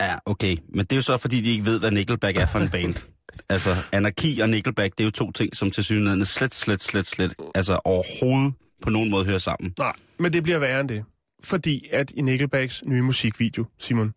[0.00, 0.56] Ja, okay.
[0.68, 2.94] Men det er jo så, fordi de ikke ved, hvad Nickelback er for en band.
[3.48, 7.06] altså, anarki og Nickelback, det er jo to ting, som til synligheden slet, slet, slet,
[7.06, 9.74] slet, altså overhovedet på nogen måde hører sammen.
[9.78, 11.04] Nej, men det bliver værre end det.
[11.44, 14.14] Fordi at i Nickelbacks nye musikvideo, Simon,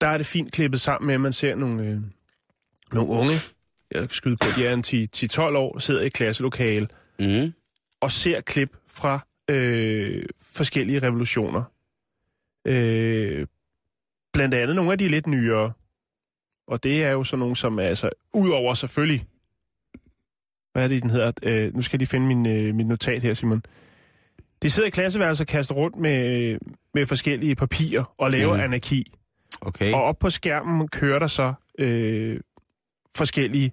[0.00, 2.00] der er det fint klippet sammen med, at man ser nogle, øh,
[2.92, 3.32] nogle unge,
[3.94, 4.84] jeg skyde på, de er en
[5.52, 6.86] 10-12 år, sidder i et klasselokale,
[7.18, 7.52] Mm.
[8.00, 11.62] og ser klip fra øh, forskellige revolutioner.
[12.66, 13.46] Øh,
[14.32, 15.72] blandt andet nogle af de lidt nyere.
[16.68, 19.26] Og det er jo sådan nogle, som er altså, udover selvfølgelig,
[20.72, 21.32] hvad er det, den hedder?
[21.42, 23.62] Øh, nu skal de finde min, øh, mit notat her, Simon.
[24.62, 26.58] De sidder i klasseværelset og kaster rundt med,
[26.94, 28.62] med forskellige papirer og laver mm.
[28.62, 29.12] anarki.
[29.60, 29.92] Okay.
[29.92, 32.40] Og op på skærmen kører der så øh,
[33.16, 33.72] forskellige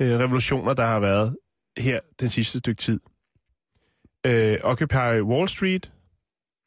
[0.00, 1.36] øh, revolutioner, der har været
[1.78, 3.00] her den sidste stykke tid.
[4.26, 5.92] Øh, Occupy Wall Street,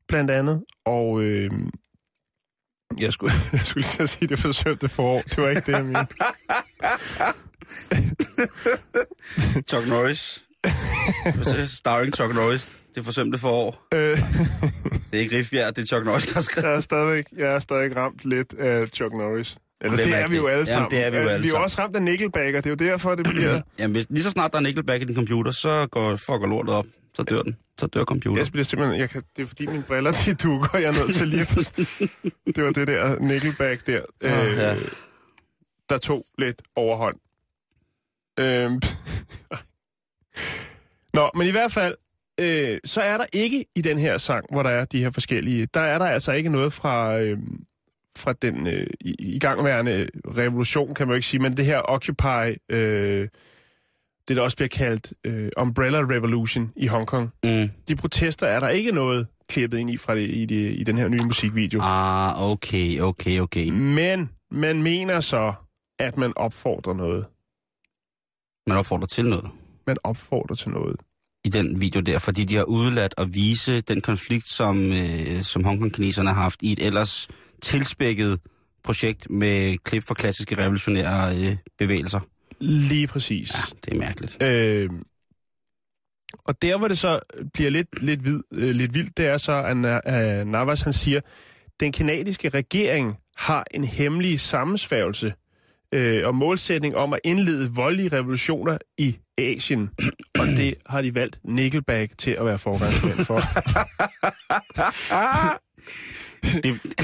[0.08, 1.52] blandt andet, og øh,
[3.00, 5.22] jeg, skulle, jeg skulle lige til at sige det forsømte forår.
[5.22, 6.16] Det var ikke det, jeg mente.
[9.70, 10.44] Chuck Norris.
[11.68, 12.80] Starring Chuck Norris.
[12.96, 13.88] Det forsømte forår.
[13.94, 14.18] Øh,
[15.12, 16.68] Det er ikke Rifbjerg, det er Chuck Norris, der har skrevet.
[16.68, 19.58] jeg, er stadigvæk, jeg er stadig ramt lidt af Chuck Norris.
[19.82, 20.92] Eller det er vi jo alle Jamen, sammen.
[20.92, 22.86] det er vi jo alle vi er jo også ramt af Nickelback, og det er
[22.88, 23.62] jo derfor, det bliver...
[23.80, 26.74] Jamen, hvis, lige så snart der er Nickelback i din computer, så går, fucker lortet
[26.74, 26.86] op.
[27.14, 27.58] Så dør den.
[27.80, 28.42] Så dør computer.
[28.42, 29.00] Jeg bliver simpelthen...
[29.00, 30.78] Jeg kan, det er fordi mine briller, de dukker.
[30.78, 31.46] Jeg er nødt til lige.
[32.56, 34.02] Det var det der Nickelback der.
[34.22, 34.76] Øh, ja.
[35.90, 37.16] Der tog lidt overhånd.
[38.40, 38.72] Øh,
[41.18, 41.96] Nå, men i hvert fald,
[42.40, 45.68] øh, så er der ikke i den her sang, hvor der er de her forskellige...
[45.74, 47.20] Der er der altså ikke noget fra...
[47.20, 47.38] Øh,
[48.18, 48.88] fra den øh,
[49.20, 53.28] igangværende revolution, kan man jo ikke sige, men det her Occupy, øh,
[54.28, 57.30] det der også bliver kaldt øh, Umbrella Revolution i Hongkong.
[57.44, 57.70] Mm.
[57.88, 60.98] De protester er der ikke noget klippet ind i fra det, i, det, i den
[60.98, 61.80] her nye musikvideo.
[61.82, 63.70] Ah, okay, okay, okay.
[63.70, 65.54] Men man mener så,
[66.00, 67.26] at man opfordrer noget.
[68.68, 69.50] Man opfordrer til noget
[69.88, 70.96] Man opfordrer til noget.
[71.46, 75.64] i den video der, fordi de har udladt at vise den konflikt, som, øh, som
[75.64, 77.28] Hongkong-kineserne har haft i et ellers
[77.62, 78.40] tilspækket
[78.84, 82.20] projekt med klip fra klassiske revolutionære øh, bevægelser.
[82.60, 83.54] Lige præcis.
[83.54, 84.44] Ja, det er mærkeligt.
[84.44, 84.90] Øh,
[86.46, 87.20] og der, hvor det så
[87.54, 89.54] bliver lidt, lidt, vid, øh, lidt vildt, det er så,
[90.06, 91.22] at øh, Navas han siger,
[91.80, 95.34] den kanadiske regering har en hemmelig sammensværgelse
[95.92, 99.90] øh, og målsætning om at indlede voldelige revolutioner i Asien.
[100.40, 103.40] og det har de valgt Nickelback til at være forgangsmænd for.
[106.44, 106.96] Det,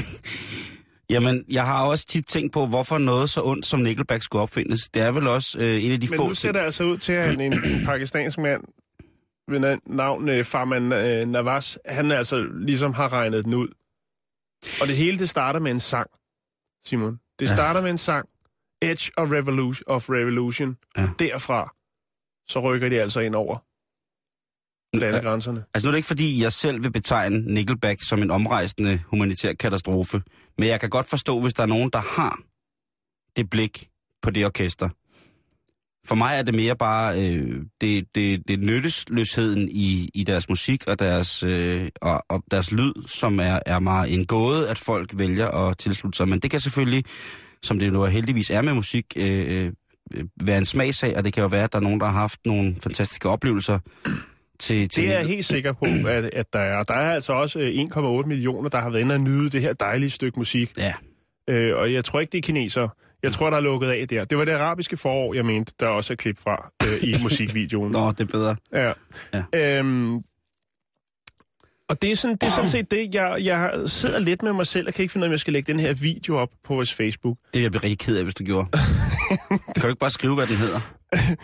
[1.10, 4.88] jamen, jeg har også tit tænkt på, hvorfor noget så ondt som Nickelback skulle opfindes.
[4.88, 6.28] Det er vel også øh, en af de Men få...
[6.28, 7.52] nu ser det altså ud til, at en, en
[7.86, 8.64] pakistansk mand
[9.48, 13.68] ved na- navn øh, Farman øh, Navas, han altså ligesom har regnet den ud.
[14.80, 16.10] Og det hele, det starter med en sang,
[16.84, 17.18] Simon.
[17.38, 17.54] Det Ja.
[17.54, 18.28] starter med en sang.
[18.82, 19.84] Edge of Revolution.
[19.86, 20.76] Of Revolution.
[20.96, 21.08] Ja.
[21.18, 21.74] Derfra,
[22.48, 23.58] så rykker de altså ind over
[25.00, 25.64] landegrænserne.
[25.74, 29.52] Altså nu er det ikke fordi, jeg selv vil betegne Nickelback som en omrejsende humanitær
[29.52, 30.22] katastrofe,
[30.58, 32.38] men jeg kan godt forstå, hvis der er nogen, der har
[33.36, 33.88] det blik
[34.22, 34.88] på det orkester.
[36.06, 40.86] For mig er det mere bare øh, det, det, det nyttesløsheden i, i deres musik
[40.86, 45.18] og deres, øh, og, og deres lyd, som er, er meget en gåde, at folk
[45.18, 46.28] vælger at tilslutte sig.
[46.28, 47.04] Men det kan selvfølgelig,
[47.62, 49.66] som det nu heldigvis er med musik, øh,
[50.14, 52.12] øh, være en smagsag, og det kan jo være, at der er nogen, der har
[52.12, 53.78] haft nogle fantastiske oplevelser
[54.58, 56.82] til, til Det er jeg helt sikker på, at, at der er.
[56.82, 59.72] Der er altså også øh, 1,8 millioner, der har været inde og nyde det her
[59.72, 60.70] dejlige stykke musik.
[60.78, 60.92] Ja,
[61.50, 62.88] Øh, og jeg tror ikke, det er kineser.
[63.22, 64.24] Jeg tror, der er lukket af der.
[64.24, 67.92] Det var det arabiske forår, jeg mente, der også er klip fra øh, i musikvideoen.
[67.92, 68.56] Nå, det er bedre.
[68.72, 68.92] Ja.
[69.34, 69.78] Ja.
[69.78, 70.16] Øhm,
[71.88, 74.66] og det er, sådan, det er sådan set det, jeg, jeg sidder lidt med mig
[74.66, 76.48] selv, og kan ikke finde ud af, om jeg skal lægge den her video op
[76.64, 77.36] på vores Facebook.
[77.38, 78.68] Det vil jeg blive rigtig ked af, hvis du gjorde.
[79.48, 80.80] kan du ikke bare skrive, hvad den hedder?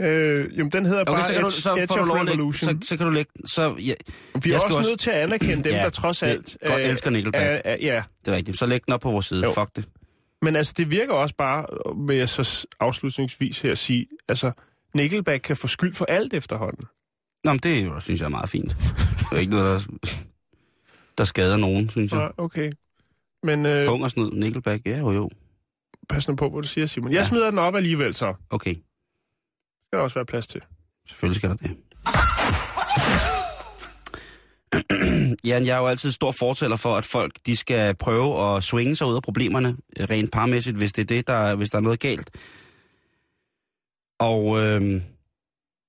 [0.00, 2.24] Øh, jamen, den hedder Okay, bare så kan du, Edge, så Edge du of at
[2.26, 2.82] lægge, Revolution.
[2.82, 3.94] så, så kan du lægge, så, ja, Vi er
[4.54, 6.56] jeg også, også- nødt til at anerkende dem, Ja, der trods alt...
[6.66, 7.42] godt elsker Nickelback.
[7.44, 8.58] Er, er, ja, det er rigtigt.
[8.58, 9.44] Så læg den op på vores side.
[9.44, 9.52] Jo.
[9.52, 9.84] Fuck det.
[10.42, 11.66] men altså, det virker også bare,
[12.08, 14.52] vil jeg så afslutningsvis her sige, altså,
[14.94, 16.84] Nickelback kan få skyld for alt efterhånden.
[17.44, 18.76] Nå, men det er jo, synes jeg er meget fint.
[19.30, 20.08] Det er ikke noget, der,
[21.18, 22.20] der skader nogen, synes jeg.
[22.20, 22.72] Ja, okay.
[23.42, 25.30] Men øh, Hungersnød, Nickelback, ja jo jo.
[26.08, 27.12] pas nu på, hvad du siger, Simon.
[27.12, 27.26] Jeg Ja.
[27.26, 28.74] smider den op alligevel, så Okay,
[29.96, 30.60] skal der også være plads til.
[31.08, 31.70] selvfølgelig skal der det.
[35.48, 38.96] Jan, jeg er jo altid stor fortæller for, at folk de skal prøve at swinge
[38.96, 41.82] sig ud af problemerne, øh, rent parmæssigt, hvis det er det, der, hvis der er
[41.82, 42.30] noget galt.
[44.18, 44.80] Og øh,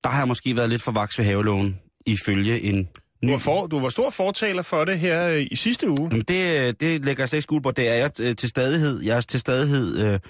[0.02, 2.88] der har jeg måske været lidt for vaks ved havelågen, ifølge en
[3.22, 6.08] Du var, for, du var stor fortaler for det her øh, i sidste uge.
[6.10, 7.70] Jamen det, det lægger jeg slet ikke skuld på.
[7.70, 9.02] Det er jeg øh, til stadighed.
[9.02, 10.20] Jeg er til stadighed øh,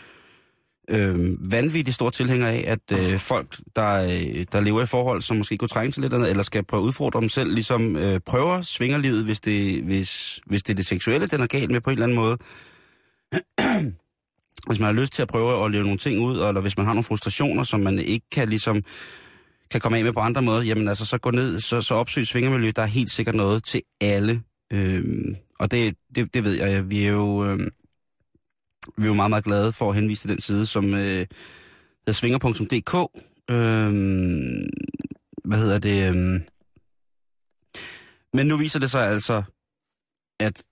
[0.90, 5.36] øh, vanvittigt stor tilhænger af, at øh, folk, der, øh, der lever i forhold, som
[5.36, 8.20] måske kunne trænge til lidt andet, eller skal prøve at udfordre dem selv, ligesom øh,
[8.26, 11.90] prøver svingerlivet, hvis det, hvis, hvis det er det seksuelle, den er galt med på
[11.90, 12.38] en eller anden måde.
[14.68, 16.86] hvis man har lyst til at prøve at leve nogle ting ud, eller hvis man
[16.86, 18.82] har nogle frustrationer, som man ikke kan ligesom
[19.70, 22.26] kan komme af med på andre måder, jamen altså så gå ned, så, så opsøg
[22.26, 24.42] svingermiljø, der er helt sikkert noget til alle.
[24.72, 27.68] Øhm, og det, det, det ved jeg, vi er jo, øhm,
[28.96, 31.26] vi er jo meget, meget glade for at henvise til den side, som øh,
[32.06, 32.94] hedder svinger.dk.
[33.50, 34.68] Øhm,
[35.44, 36.08] hvad hedder det?
[36.08, 36.42] Øhm,
[38.34, 39.42] men nu viser det sig altså,
[40.40, 40.62] at,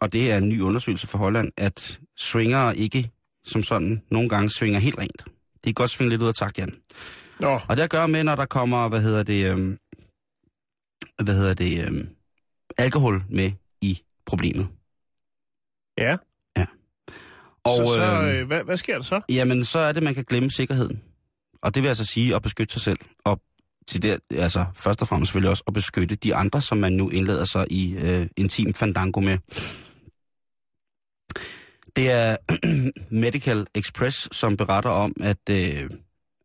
[0.00, 3.10] og det er en ny undersøgelse for Holland, at swingere ikke
[3.44, 5.24] som sådan nogle gange svinger helt rent.
[5.64, 6.74] De kan godt svinge lidt ud af takt, Jan.
[7.40, 9.78] Nå, Og det gøre med, når der kommer, hvad hedder det, øhm,
[11.22, 12.08] hvad hedder det, øhm,
[12.78, 14.68] alkohol med i problemet.
[15.98, 16.16] Ja.
[17.64, 19.20] Og, så, så øhm, øh, hvad, hvad sker der så?
[19.28, 21.02] Jamen, så er det, man kan glemme sikkerheden.
[21.62, 22.98] Og det vil altså sige at beskytte sig selv.
[23.24, 23.40] Og
[23.86, 27.08] til det, altså først og fremmest selvfølgelig også at beskytte de andre, som man nu
[27.08, 29.38] indlader sig i øh, intim fandango med.
[31.96, 32.36] Det er
[33.24, 35.90] Medical Express, som beretter om, at, øh,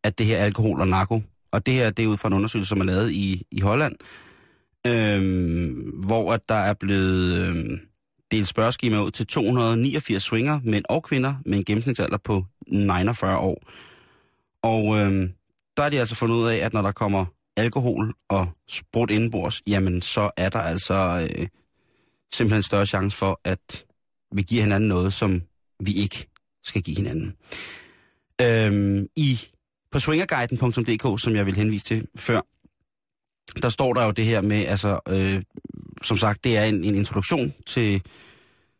[0.03, 2.69] at det her alkohol og narko, og det her det er ud fra en undersøgelse,
[2.69, 3.95] som er lavet i, i Holland,
[4.87, 5.73] øh,
[6.05, 7.79] hvor at der er blevet øh,
[8.31, 13.61] delt spørgeskema ud til 289 swinger, mænd og kvinder, med en gennemsnitsalder på 49 år.
[14.63, 15.29] Og øh,
[15.77, 17.25] der er de altså fundet ud af, at når der kommer
[17.57, 21.47] alkohol og sprut indenbords, jamen så er der altså øh,
[22.33, 23.85] simpelthen større chance for, at
[24.31, 25.41] vi giver hinanden noget, som
[25.79, 26.29] vi ikke
[26.63, 27.35] skal give hinanden.
[28.41, 29.39] Øhm, I
[29.91, 32.41] på swingerguiden.dk, som jeg vil henvise til før,
[33.61, 35.41] der står der jo det her med, altså, øh,
[36.01, 38.01] som sagt, det er en, en introduktion til,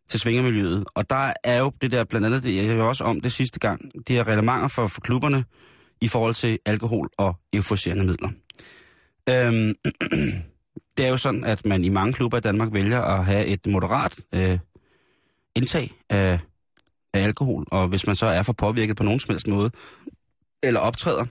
[0.10, 0.86] til svingermiljøet.
[0.96, 3.60] Og der er jo det der, blandt andet, det, jeg var også om det sidste
[3.60, 5.46] gang, det her reglementer for, for klubberne
[6.02, 8.30] i forhold til alkohol og euforiserende midler.
[9.30, 9.76] Øhm,
[10.98, 13.66] det er jo sådan, at man i mange klubber i Danmark vælger at have et
[13.68, 14.60] moderat øh,
[15.56, 16.40] indtag af,
[17.14, 19.72] af alkohol, og hvis man så er for påvirket på nogen som helst måde,
[20.64, 21.26] eller optræder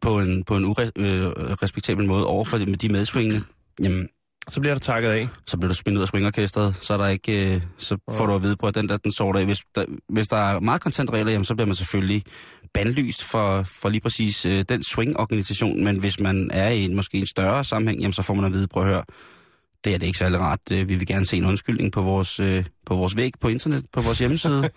[0.00, 3.42] på en, på en urespektabel øh, måde overfor de, de medsvingende,
[3.82, 4.08] jamen,
[4.48, 5.28] så bliver du takket af.
[5.46, 8.34] så bliver du smidt ud af swingorkestret, så, er der ikke, øh, så får du
[8.34, 9.44] at vide på, at den der, den sort af.
[9.44, 12.22] Hvis der, hvis der er meget kontant regler, jamen, så bliver man selvfølgelig
[12.74, 17.18] bandlyst for, for lige præcis øh, den swing-organisation, men hvis man er i en, måske
[17.18, 19.04] en større sammenhæng, jamen, så får man at vide, prøv at høre,
[19.84, 20.60] det er det ikke særlig rart.
[20.72, 23.84] Øh, Vi vil gerne se en undskyldning på vores, øh, på vores væg på internet,
[23.92, 24.60] på vores hjemmeside.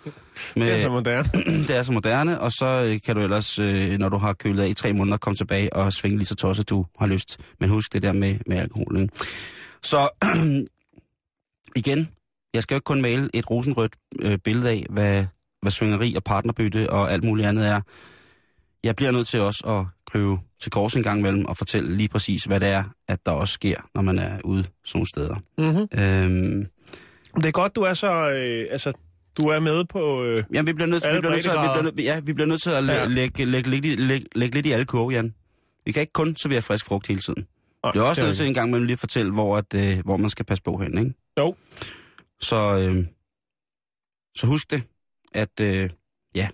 [0.56, 1.30] Med, Det er så moderne.
[1.68, 3.60] det er så moderne, og så øh, kan du ellers,
[4.00, 6.70] når du har kølet af i tre måneder, komme tilbage og svinge lige så tosset,
[6.70, 7.38] du har lyst.
[7.60, 9.02] Men husk det der med, med alkohol.
[9.02, 9.14] Ikke?
[9.84, 10.10] Så
[11.82, 12.10] igen,
[12.54, 13.96] jeg skal jo ikke kun male et rosenrødt
[14.44, 15.26] billede af, hvad,
[15.62, 17.82] hvad svingeri og partnerbytte og alt muligt andet er.
[18.86, 22.10] Jeg bliver nødt til også at kryve til kors en gang imellem og fortælle lige
[22.10, 25.36] præcis, hvad det er, at der også sker, når man er ude sådan nogle steder.
[25.58, 26.00] Mm-hmm.
[26.56, 26.66] Øhm,
[27.36, 28.30] Det er godt, du er så...
[28.30, 28.94] Øh, altså,
[29.38, 30.24] du er med på...
[30.24, 32.00] Øh, Ja, vi bliver nødt til, vi Alle bliver nødt til, at- vi bliver nødt,
[32.00, 33.06] ja, vi bliver nødt til at læ- Ja.
[33.06, 35.34] lægge, lægge, lægge, lægge, lægge, lidt i alle kurve, Jan.
[35.86, 37.48] Vi kan ikke kun servere frisk frugt hele tiden.
[37.84, 39.74] nej, Det er også det nødt til en gang imellem lige at fortælle, hvor, at,
[39.76, 41.14] øh, hvor man skal passe på hen, ikke?
[41.40, 41.56] Jo.
[42.42, 42.56] Så,
[42.90, 43.06] øh,
[44.38, 44.84] så husk det,
[45.34, 45.90] at øh,
[46.36, 46.48] ja,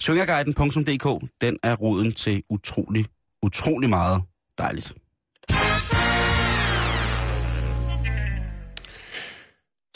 [0.00, 3.06] swingerguiden.dk, den er roden til utrolig,
[3.42, 4.22] utrolig meget
[4.58, 4.94] dejligt.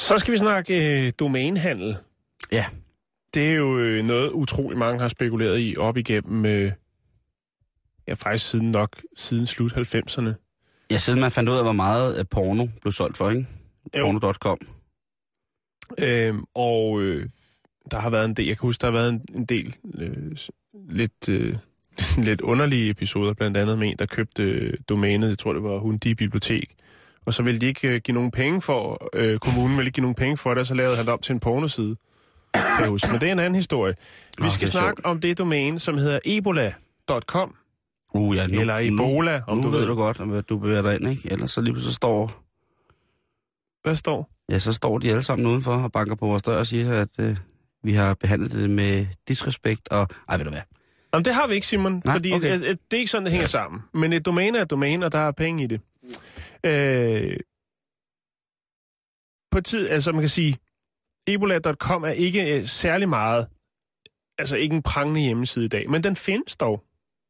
[0.01, 1.97] Så skal vi snakke øh, domænehandel.
[2.53, 2.67] Ja.
[3.35, 6.47] Det er jo øh, noget, utrolig mange har spekuleret i op igennem...
[6.47, 6.73] Øh,
[8.09, 10.31] ja, faktisk siden nok, siden slut 90'erne.
[10.91, 13.47] Ja, siden man fandt ud af, hvor meget øh, porno blev solgt for, ikke?
[13.93, 14.59] Porno.com.
[15.99, 17.29] Øhm, og øh,
[17.91, 20.37] der har været en del, jeg kan huske, der har været en, en del øh,
[20.89, 21.57] lidt, øh,
[22.29, 25.79] lidt underlige episoder, blandt andet med en, der købte øh, domænet, jeg tror det var
[25.79, 26.75] Hundi Bibliotek,
[27.27, 30.03] og så ville de ikke øh, give nogen penge for, øh, kommunen ville ikke give
[30.03, 31.97] nogen penge for det, og så lavede han det op til en pornoside,
[32.55, 33.09] kan jeg huske.
[33.13, 33.95] Men det er en anden historie.
[34.39, 37.55] Vi Nå, skal snakke om det domæne, som hedder ebola.com,
[38.17, 39.87] Uh, ja, nu, eller Ebola, om nu, du nu ved ved.
[39.89, 41.33] du godt, hvad du bevæger dig ind, ikke?
[41.33, 42.43] Ellers så lige pludselig står,
[43.83, 44.31] Hvad står?
[44.49, 47.09] ja, så står de alle sammen udenfor og banker på vores dør og siger, at
[47.21, 47.37] øh,
[47.85, 50.09] vi har behandlet det med disrespekt og...
[50.29, 50.61] Ej, ved du hvad?
[51.15, 52.57] Jamen, det har vi ikke, Simon, Nej, fordi okay.
[52.57, 52.69] okay.
[52.91, 53.81] det er ikke sådan, det hænger sammen.
[53.95, 55.81] Men et domæne er et domæne, og der er penge i det.
[56.67, 57.37] Øh,
[59.51, 60.57] på tid, altså man kan sige,
[61.27, 63.47] ebola.com er ikke øh, særlig meget,
[64.39, 66.83] altså ikke en prangende hjemmeside i dag, men den findes dog.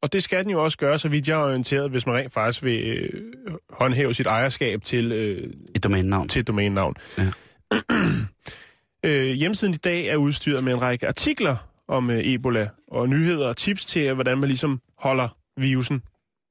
[0.03, 2.33] Og det skal den jo også gøre, så vidt jeg er orienteret, hvis man rent
[2.33, 3.23] faktisk vil øh,
[3.71, 6.29] håndhæve sit ejerskab til, øh, Et domænenavn.
[6.29, 6.95] til et domænenavn.
[7.19, 7.31] Ja.
[9.05, 11.57] øh, hjemmesiden i dag er udstyret med en række artikler
[11.88, 16.03] om øh, Ebola og nyheder og tips til, øh, hvordan man ligesom holder virusen,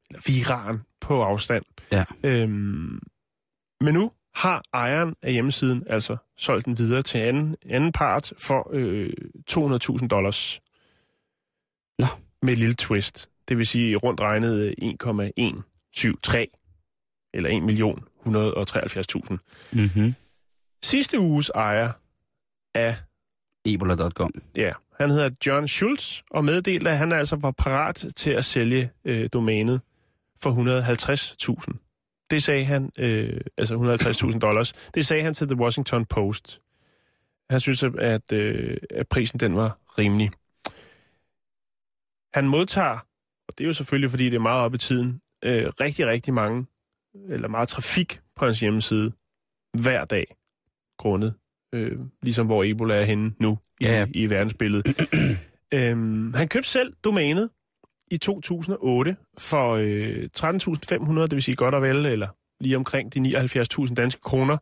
[0.10, 1.64] eller viraren, på afstand.
[1.92, 2.06] Ja.
[2.24, 3.00] Øhm,
[3.82, 8.70] men nu har ejeren af hjemmesiden altså solgt den videre til anden, anden part for
[8.74, 9.14] øh,
[9.52, 10.62] 200.000 dollars.
[12.00, 12.06] Nå.
[12.42, 13.30] Med et lille twist.
[13.48, 16.48] Det vil sige rundt regnet øh, 1,173
[17.34, 19.38] eller 1 million 173.000.
[19.72, 20.16] Mm-hmm.
[20.84, 21.92] Sidste uges ejer
[22.76, 22.96] af,
[23.66, 24.32] Ebola.com.
[24.56, 28.92] ja, han hedder John Schultz, og meddelte, at han altså var parat til at sælge
[29.06, 29.82] øh, domænet
[30.42, 30.52] for
[31.72, 32.28] 150.000.
[32.30, 33.76] Det sagde han, øh, altså
[34.32, 36.62] 150.000 dollars, det sagde han til The Washington Post.
[37.50, 40.32] Han synes, at, øh, at prisen den var rimelig.
[42.34, 43.00] Han modtager,
[43.48, 46.34] og det er jo selvfølgelig, fordi det er meget op i tiden, øh, rigtig, rigtig
[46.34, 46.66] mange
[47.30, 49.12] eller meget trafik på hans hjemmeside
[49.82, 50.36] hver dag,
[50.98, 51.34] grundet,
[51.74, 55.10] øh, ligesom hvor Ebola er henne nu i, Ja, i verdensbilledet.
[55.74, 57.50] øhm, han købte selv domænet
[58.12, 62.28] i 2008 for øh, 13.500, det vil sige godt og vel, eller
[62.60, 64.58] lige omkring de 79.000 danske kroner.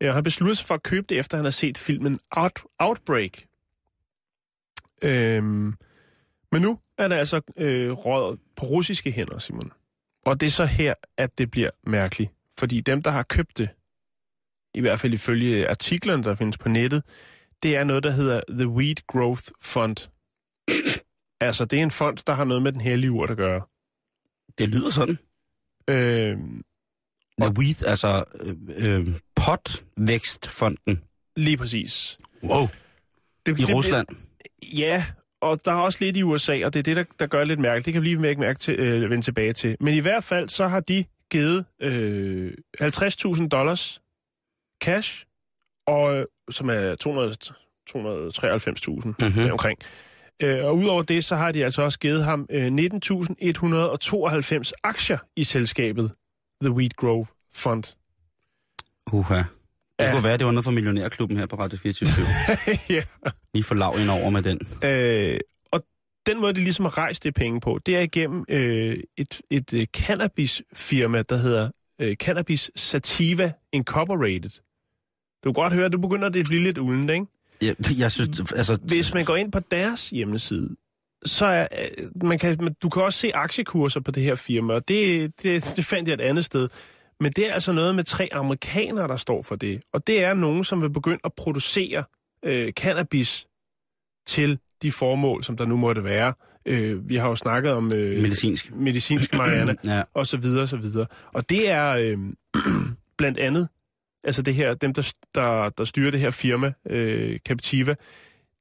[0.00, 3.30] Øh, han besluttede sig for at købe det, efter han har set filmen Out, Outbreak.
[5.04, 5.74] Øhm,
[6.52, 9.72] men nu er det altså øh, røget på russiske hænder, Simon.
[10.26, 12.30] Og det er så her, at det bliver mærkeligt.
[12.58, 13.68] Fordi dem, der har købt det,
[14.78, 17.02] i hvert fald ifølge artiklerne, der findes på nettet,
[17.62, 19.96] det er noget, der hedder The Wheat Growth Fund.
[21.46, 23.62] altså, det er en fond, der har noget med den hellige urt at gøre.
[24.58, 25.18] Det lyder sådan.
[25.90, 26.62] Øhm,
[27.42, 31.02] The Weed, altså øh, øh, potvækstfonden.
[31.36, 32.16] lige præcis.
[32.42, 32.66] Wow.
[33.46, 34.06] Det, I Rusland.
[34.62, 35.04] Ja,
[35.40, 37.48] og der er også lidt i USA, og det er det, der, der gør det
[37.48, 37.84] lidt mærkeligt.
[37.84, 39.76] Det kan vi lige mærke, mærke til, øh, vende tilbage til.
[39.80, 44.00] Men i hvert fald, så har de givet øh, 50.000 dollars
[44.80, 45.24] cash,
[45.86, 47.36] og, øh, som er 200
[47.90, 49.52] 293.000 mm-hmm.
[49.52, 49.78] omkring.
[50.42, 55.44] Øh, og udover det, så har de altså også givet ham øh, 19.192 aktier i
[55.44, 56.12] selskabet
[56.62, 57.84] The Wheat Grove Fund.
[59.12, 59.36] Uha.
[59.36, 59.44] Det
[60.00, 60.12] Ja.
[60.12, 62.08] kunne være, det var noget for millionærklubben her på Radio 24
[62.96, 63.02] ja.
[63.54, 64.58] Lige få lav ind over med den.
[64.84, 65.40] Øh,
[65.72, 65.84] og
[66.26, 69.72] den måde, de ligesom har rejst det penge på, det er igennem øh, et, et
[69.74, 74.50] øh, cannabisfirma, der hedder øh, Cannabis Sativa Incorporated.
[75.44, 77.26] Du kan godt høre, at du begynder det at blive lidt uldent, ikke?
[77.62, 78.78] Ja, jeg synes, altså...
[78.82, 80.76] Hvis man går ind på deres hjemmeside,
[81.24, 81.66] så er,
[81.98, 85.72] øh, man kan, du kan også se aktiekurser på det her firma, og det, det,
[85.76, 86.68] det fandt jeg et andet sted.
[87.20, 89.80] Men det er altså noget med tre amerikanere, der står for det.
[89.92, 92.04] Og det er nogen, som vil begynde at producere
[92.44, 93.46] øh, cannabis
[94.26, 96.34] til de formål, som der nu måtte være.
[96.66, 98.72] Øh, vi har jo snakket om øh, Medicinsk.
[98.74, 100.02] medicinsk marihuana Ja.
[100.14, 101.06] og så videre, og så videre.
[101.32, 102.18] Og det er øh,
[103.18, 103.68] blandt andet,
[104.24, 107.94] altså det her, dem der, der, der styrer det her firma, øh, Captiva,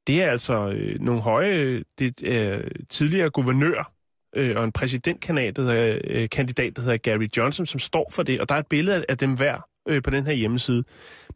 [0.08, 3.92] det er altså øh, nogle høje, det er tidligere guvernør
[4.36, 8.24] øh, og en præsidentkandidat, der hedder, øh, kandidat, der hedder Gary Johnson, som står for
[8.24, 10.84] det, og der er et billede af- af dem hver øh, på den her hjemmeside.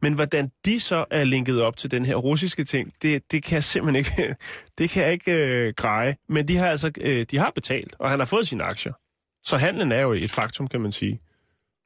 [0.01, 3.55] Men hvordan de så er linket op til den her russiske ting, det, det kan
[3.55, 4.36] jeg simpelthen ikke,
[4.77, 5.31] det kan jeg ikke
[5.67, 6.15] øh, greje.
[6.29, 8.93] Men de har altså, øh, de har betalt, og han har fået sine aktier.
[9.43, 11.19] Så handlen er jo et faktum, kan man sige.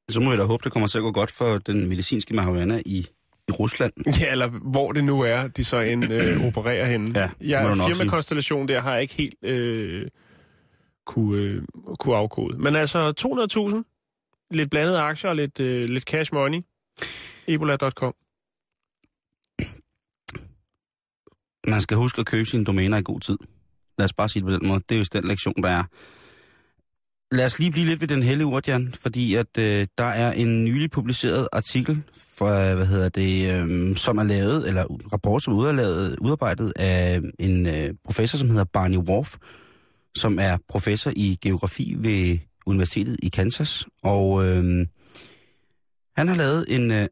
[0.10, 2.82] Så må jeg da håbe, det kommer til at gå godt for den medicinske marihuana
[2.86, 3.08] i,
[3.48, 3.94] i Rusland.
[4.22, 7.20] Ja, eller hvor det nu er, de så end øh, opererer henne.
[7.20, 7.30] Ja,
[7.86, 7.96] sige.
[7.96, 10.08] firmakonstellation der har jeg ikke helt øh,
[11.06, 11.64] kunne, øh,
[12.00, 12.58] kunne afkode.
[12.58, 13.14] Men altså
[13.74, 16.62] 200.000, lidt blandede aktier og lidt, øh, lidt cash money.
[17.48, 18.16] Ebola.com.
[21.68, 23.38] Man skal huske at købe sine domæner i god tid.
[23.98, 24.82] Lad os bare sige det på den måde.
[24.90, 25.84] Det er jo den lektion, der er.
[27.32, 30.32] Lad os lige blive lidt ved den hellige urt, Jan, fordi at øh, der er
[30.32, 32.04] en nylig publiceret artikel,
[32.38, 36.74] fra, øh, hvad hedder det, øh, som er lavet, eller rapport, som er udarbejdet, udarbejdet
[36.76, 39.36] af en øh, professor, som hedder Barney Worf,
[40.16, 43.86] som er professor i geografi ved Universitetet i Kansas.
[44.04, 44.88] Og øh,
[46.18, 47.08] han har lavet en øh,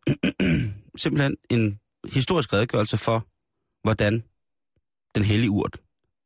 [1.03, 1.79] simpelthen en
[2.13, 3.27] historisk redegørelse for,
[3.83, 4.23] hvordan
[5.15, 5.82] den hellige urt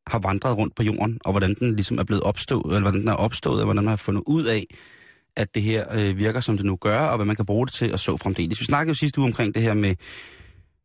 [0.08, 3.08] har vandret rundt på jorden, og hvordan den ligesom er blevet opstået, eller hvordan den
[3.08, 4.66] er opstået, og hvordan man har fundet ud af,
[5.36, 7.74] at det her øh, virker, som det nu gør, og hvad man kan bruge det
[7.74, 8.60] til, og så fremdeles.
[8.60, 9.96] Vi snakkede jo sidste uge omkring det her med,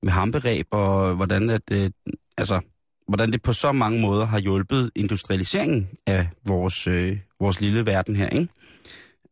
[0.03, 1.91] med hamperæb, og hvordan, at, øh,
[2.39, 2.61] altså,
[3.09, 8.17] hvordan det på så mange måder har hjulpet industrialiseringen af vores, øh, vores lille verden
[8.17, 8.49] her, ikke?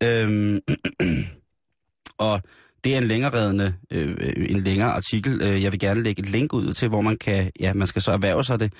[0.02, 0.60] Øhm,
[2.28, 2.42] og
[2.84, 5.42] det er en længereddende, øh, øh en længere artikel.
[5.42, 8.02] Øh, jeg vil gerne lægge et link ud til, hvor man kan, ja, man skal
[8.02, 8.72] så erhverve sig det,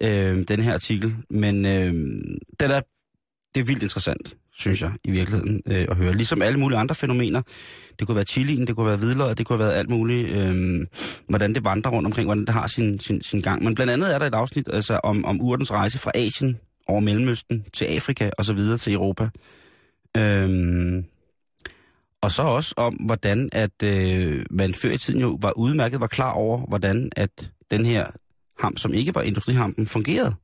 [0.00, 1.16] øh, den her artikel.
[1.30, 1.92] Men øh,
[2.60, 2.80] den er,
[3.54, 6.12] det er vildt interessant, synes jeg, i virkeligheden, øh, at høre.
[6.12, 7.42] Ligesom alle mulige andre fænomener.
[7.98, 10.28] Det kunne være chilien, det kunne være hvidløg, det kunne have været alt muligt.
[10.28, 10.86] Øh,
[11.28, 13.64] hvordan det vandrer rundt omkring, hvordan det har sin, sin, sin gang.
[13.64, 17.00] Men blandt andet er der et afsnit altså, om, om urtens rejse fra Asien over
[17.00, 19.28] Mellemøsten til Afrika og så videre til Europa.
[20.16, 21.02] Øh,
[22.20, 26.06] og så også om, hvordan at øh, man før i tiden jo var udmærket, var
[26.06, 28.06] klar over, hvordan at den her
[28.58, 30.34] ham, som ikke var industrihampen, fungerede.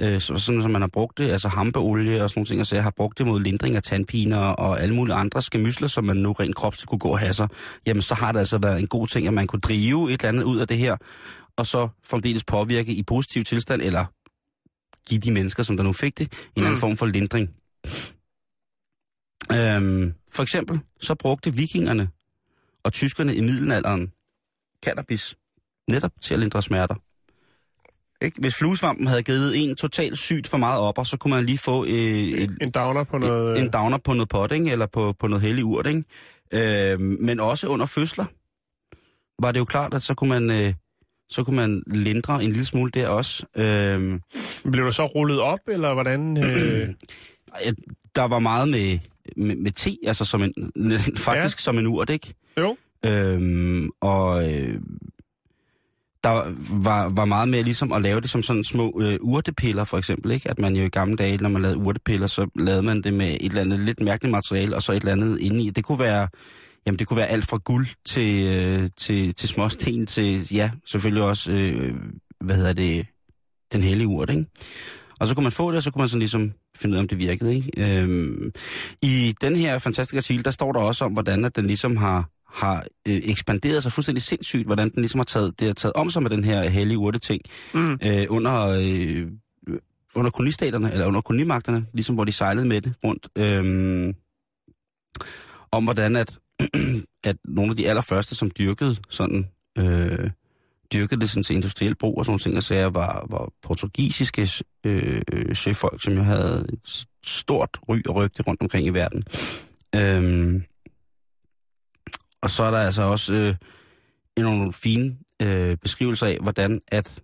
[0.00, 2.66] Øh, så, sådan som man har brugt det, altså hampeolie og sådan nogle ting, og
[2.66, 6.04] så jeg har brugt det mod lindring af tandpiner og alle mulige andre skamysler, som
[6.04, 7.48] man nu rent kropsligt kunne gå og have sig,
[7.86, 10.28] jamen så har det altså været en god ting, at man kunne drive et eller
[10.28, 10.96] andet ud af det her,
[11.56, 14.04] og så fremdeles påvirke i positiv tilstand, eller
[15.08, 17.50] give de mennesker, som der nu fik det, en eller anden form for lindring.
[19.52, 22.08] Øhm, for eksempel, så brugte vikingerne
[22.84, 24.12] og tyskerne i middelalderen
[24.84, 25.36] cannabis
[25.88, 26.94] netop til at lindre smerter.
[28.22, 28.40] Ikke?
[28.40, 31.58] Hvis fluesvampen havde givet en totalt sygt for meget op, og så kunne man lige
[31.58, 33.58] få øh, en, En downer på noget...
[33.58, 34.70] en downer på noget pot, ikke?
[34.70, 35.86] eller på, på noget hellig urt.
[35.86, 36.04] Ikke?
[36.52, 38.24] Øh, men også under fødsler
[39.38, 40.74] var det jo klart, at så kunne man, øh,
[41.28, 43.46] så kunne man lindre en lille smule der også.
[43.56, 44.20] Øh,
[44.72, 46.44] Blev du så rullet op, eller hvordan?
[46.44, 46.88] Øh...
[47.66, 47.74] øh,
[48.14, 48.98] der var meget med,
[49.36, 50.54] med, med te, altså som en,
[51.16, 51.62] faktisk ja.
[51.62, 52.34] som en urt, ikke?
[52.58, 52.76] Jo.
[53.04, 54.80] Øhm, og øh,
[56.26, 59.98] der var, var meget mere ligesom at lave det som sådan små øh, urtepiller, for
[59.98, 60.32] eksempel.
[60.32, 60.50] Ikke?
[60.50, 63.28] At man jo i gamle dage, når man lavede urtepiller, så lavede man det med
[63.28, 65.70] et eller andet lidt mærkeligt materiale, og så et eller andet indeni.
[65.70, 66.28] Det kunne være,
[66.86, 71.22] jamen, det kunne være alt fra guld til, øh, til, til småsten, til, ja, selvfølgelig
[71.22, 71.94] også, øh,
[72.40, 73.06] hvad hedder det,
[73.72, 74.46] den hellige urt, ikke?
[75.20, 77.02] Og så kunne man få det, og så kunne man sådan ligesom finde ud af,
[77.02, 77.70] om det virkede, ikke?
[77.76, 78.52] Øhm,
[79.02, 82.28] I den her fantastiske artikel, der står der også om, hvordan at den ligesom har,
[82.48, 86.10] har øh, ekspanderet sig fuldstændig sindssygt, hvordan den ligesom har taget, det har taget om
[86.10, 87.42] sig med den her hellige urte ting
[87.74, 87.92] Mm.
[88.04, 89.26] øh, under, øh,
[90.14, 94.14] under kolonistaterne, eller under kolonimagterne, ligesom hvor de sejlede med det rundt, øh,
[95.72, 96.38] om hvordan at,
[97.24, 100.30] at nogle af de allerførste, som dyrkede sådan, øh,
[100.92, 104.48] dyrkede det sådan til industriel brug og sådan nogle ting, og sager, var, var portugisiske
[104.84, 105.22] øh,
[105.54, 109.24] søfolk, som jo havde et stort ry og rygte rundt omkring i verden.
[109.94, 110.62] Øh,
[112.42, 113.54] og så er der altså også øh,
[114.38, 117.22] nogle fine øh, beskrivelser af, hvordan at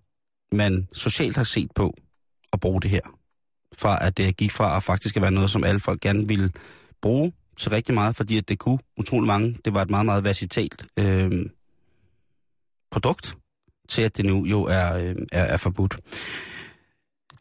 [0.53, 1.95] man socialt har set på
[2.53, 3.01] at bruge det her.
[3.79, 6.51] Fra at det gik fra at faktisk at være noget, som alle folk gerne ville
[7.03, 9.59] bruge til rigtig meget, fordi at det kunne utrolig mange.
[9.65, 11.47] Det var et meget, meget versatalt øh,
[12.91, 13.37] produkt,
[13.89, 15.99] til at det nu jo er, øh, er, er forbudt.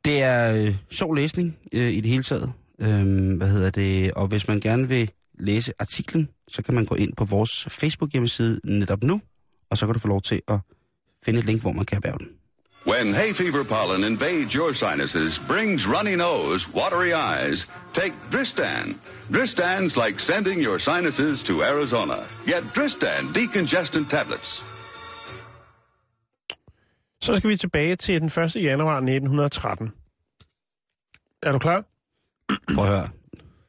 [0.05, 2.53] Det er øh, sjov læsning øh, i det hele taget.
[2.81, 4.11] Øh, hvad hedder det?
[4.11, 8.59] Og hvis man gerne vil læse artiklen, så kan man gå ind på vores Facebook-hjemmeside
[8.63, 9.21] netop nu,
[9.69, 10.59] og så kan du få lov til at
[11.25, 12.27] finde et link, hvor man kan erhverve den.
[12.87, 18.99] When hay fever pollen invades your sinuses, brings runny nose, watery eyes, take Dristan.
[19.29, 22.15] Dristan's like sending your sinuses to Arizona.
[22.45, 24.63] Get Dristan decongestant tablets.
[27.21, 28.55] Så skal vi tilbage til den 1.
[28.55, 29.91] januar 1913.
[31.43, 31.83] Er du klar?
[32.75, 33.09] Prøv at høre.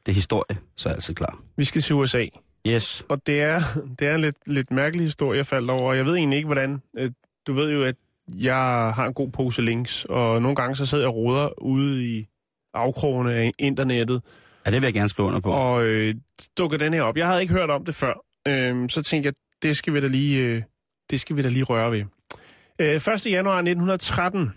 [0.05, 1.39] Det er historie, så er jeg altid klar.
[1.57, 2.25] Vi skal til USA.
[2.67, 3.03] Yes.
[3.09, 3.59] Og det er,
[3.99, 5.93] det er en lidt, lidt mærkelig historie, jeg faldt over.
[5.93, 6.81] Jeg ved egentlig ikke, hvordan...
[6.97, 7.11] øh,
[7.47, 7.95] Du ved jo, at
[8.35, 8.55] jeg
[8.95, 12.27] har en god pose links, og nogle gange så sidder jeg og roder ude i
[12.73, 14.21] afkrogene af internettet,
[14.65, 15.51] Ja, det vil jeg gerne skrive under på.
[15.51, 16.15] og øh,
[16.57, 17.17] dukker den her op.
[17.17, 18.13] Jeg havde ikke hørt om det før,
[18.47, 19.33] øh, så tænkte jeg,
[19.63, 20.61] det skal vi da lige, øh,
[21.09, 22.03] det skal vi da lige røre ved.
[22.79, 23.25] Øh, 1.
[23.25, 24.51] januar 1913,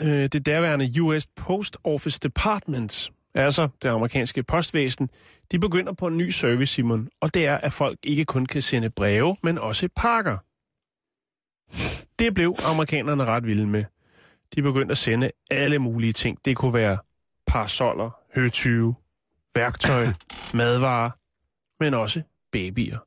[0.00, 5.10] øh, det daværende US Post Office Department, altså det amerikanske postvæsen,
[5.52, 8.62] de begynder på en ny service, Simon, og det er, at folk ikke kun kan
[8.62, 10.38] sende breve, men også pakker.
[12.18, 13.84] Det blev amerikanerne ret vilde med.
[14.54, 16.38] De begyndte at sende alle mulige ting.
[16.44, 16.98] Det kunne være
[17.46, 18.94] parasoller, høtyve,
[19.54, 20.06] værktøj,
[20.54, 21.10] madvarer,
[21.80, 22.22] men også
[22.52, 22.98] babyer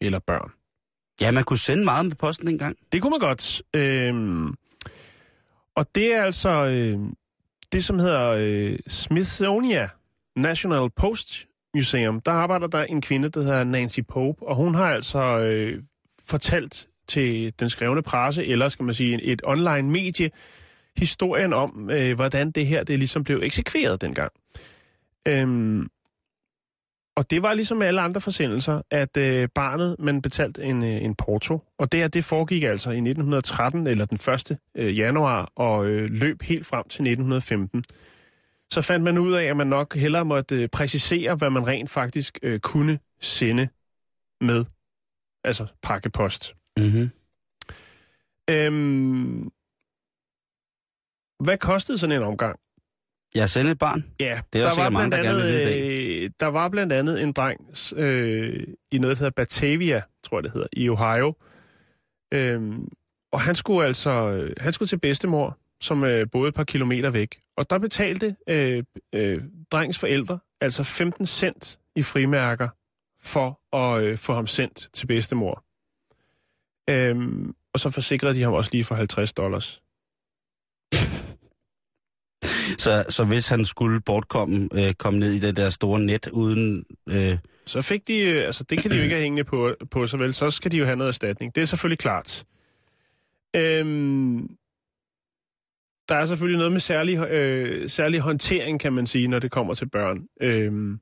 [0.00, 0.50] eller børn.
[1.20, 2.76] Ja, man kunne sende meget med posten engang.
[2.92, 3.62] Det kunne man godt.
[3.74, 4.54] Øhm,
[5.74, 6.98] og det er altså øh,
[7.72, 9.88] det, som hedder øh, Smithsonian
[10.36, 12.20] National Post Museum.
[12.20, 15.82] Der arbejder der en kvinde, der hedder Nancy Pope, og hun har altså øh,
[16.24, 20.30] fortalt til den skrevne presse, eller skal man sige et online medie,
[20.96, 24.32] historien om, øh, hvordan det her det ligesom blev eksekveret dengang.
[25.28, 25.88] Øhm,
[27.20, 31.14] og det var ligesom alle andre forsendelser, at øh, barnet, man betalte en, øh, en
[31.14, 31.58] porto.
[31.78, 34.58] Og det her, det foregik altså i 1913, eller den 1.
[34.76, 37.84] Øh, januar, og øh, løb helt frem til 1915.
[38.70, 41.90] Så fandt man ud af, at man nok hellere måtte øh, præcisere, hvad man rent
[41.90, 43.68] faktisk øh, kunne sende
[44.40, 44.64] med.
[45.44, 46.54] Altså pakkepost.
[46.78, 47.10] Mm-hmm.
[48.50, 49.50] Øhm,
[51.40, 52.60] hvad kostede sådan en omgang?
[53.34, 54.04] Jeg sendte et barn.
[54.20, 55.99] Ja, Det er der mange, gerne vil vide andet,
[56.30, 57.60] øh, der var blandt andet en dreng
[57.96, 61.34] øh, i noget, der hedder Batavia, tror jeg det hedder, i Ohio.
[62.34, 62.78] Øh,
[63.32, 67.10] og han skulle altså øh, han skulle til bedstemor, som øh, boede et par kilometer
[67.10, 67.40] væk.
[67.56, 72.68] Og der betalte øh, øh, drengens forældre altså 15 cent i frimærker
[73.20, 75.64] for at øh, få ham sendt til bedstemor.
[76.90, 79.82] Øhm, og så forsikrede de ham også lige for 50 dollars.
[82.78, 86.84] Så, så hvis han skulle bortkomme, øh, komme ned i det der store net uden...
[87.08, 90.06] Øh, Så fik de, øh, altså det kan de jo ikke have hængende på, på
[90.06, 91.54] så vel, så skal de jo have noget erstatning.
[91.54, 92.44] Det er selvfølgelig klart.
[93.56, 94.48] Øhm,
[96.08, 99.74] der er selvfølgelig noget med særlig, øh, særlig håndtering, kan man sige, når det kommer
[99.74, 100.18] til børn.
[100.40, 101.00] Øhm,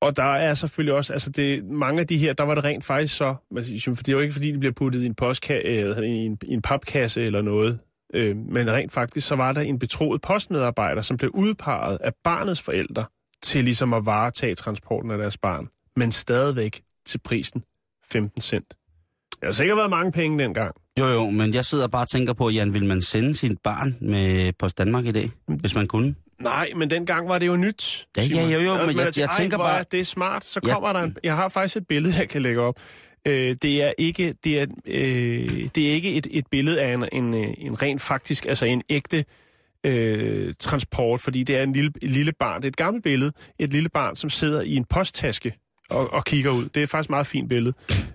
[0.00, 2.84] Og der er selvfølgelig også, altså det, mange af de her, der var det rent
[2.84, 5.14] faktisk så, man siger, for det er jo ikke fordi, de bliver puttet i en,
[5.14, 7.78] postka, øh, i en, i en papkasse eller noget,
[8.14, 12.62] øh, men rent faktisk, så var der en betroet postmedarbejder, som blev udpeget af barnets
[12.62, 13.04] forældre
[13.42, 17.62] til ligesom at varetage transporten af deres barn, men stadigvæk til prisen
[18.10, 18.68] 15 cent.
[19.30, 20.74] Det har sikkert været mange penge dengang.
[20.98, 23.96] Jo, jo, men jeg sidder bare og tænker på, Jan, vil man sende sit barn
[24.00, 26.14] med Post Danmark i dag, hvis man kunne?
[26.42, 28.06] Nej, men dengang var det jo nyt.
[28.16, 30.44] Ja, ja, jo, jo, men jeg- jeg "Ej, tænker bare- det er smart.
[30.44, 30.72] Så Ja.
[30.72, 31.16] kommer der en...
[31.24, 32.74] Jeg har faktisk et billede, jeg kan lægge op.
[33.26, 37.04] Øh, det er ikke, det er, øh, det er ikke et, et billede af en,
[37.12, 39.24] en, en rent faktisk, altså en ægte
[39.84, 42.62] øh, transport, fordi det er en lille, et lille barn.
[42.62, 43.32] Det er et gammelt billede.
[43.58, 45.54] Et lille barn, som sidder i en posttaske
[45.90, 46.68] og, og kigger ud.
[46.68, 47.74] Det er faktisk et meget fint billede,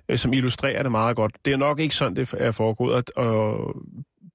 [0.10, 1.36] øh, som illustrerer det meget godt.
[1.46, 3.76] Det er nok ikke sådan, det er foregået, og, og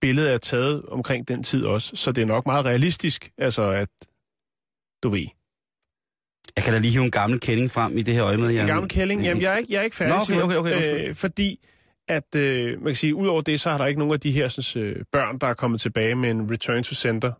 [0.00, 3.88] billedet er taget omkring den tid også, så det er nok meget realistisk, altså at,
[5.02, 5.26] du ved,
[6.56, 8.60] jeg kan da lige hive en gammel kending frem i det her øje med.
[8.60, 9.22] En gammel kælling?
[9.22, 11.08] Jamen, jeg er ikke, jeg er ikke færdig, Nå, okay, okay, okay, undskyld.
[11.08, 11.58] øh, Fordi
[12.08, 14.48] at, øh, man kan sige, udover det, så har der ikke nogen af de her
[14.48, 17.32] sådan, øh, børn, der er kommet tilbage med en return to center.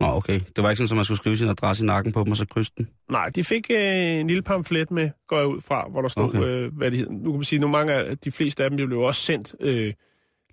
[0.00, 0.40] Nå, okay.
[0.56, 2.36] Det var ikke sådan, at man skulle skrive sin adresse i nakken på dem, og
[2.36, 2.88] så krydse den.
[3.10, 3.78] Nej, de fik øh,
[4.20, 6.38] en lille pamflet med, går jeg ud fra, hvor der stod, Okay.
[6.38, 6.48] okay.
[6.48, 7.10] øh, hvad det hed.
[7.10, 9.92] Nu kan man sige, nu mange af de fleste af dem blev også sendt øh,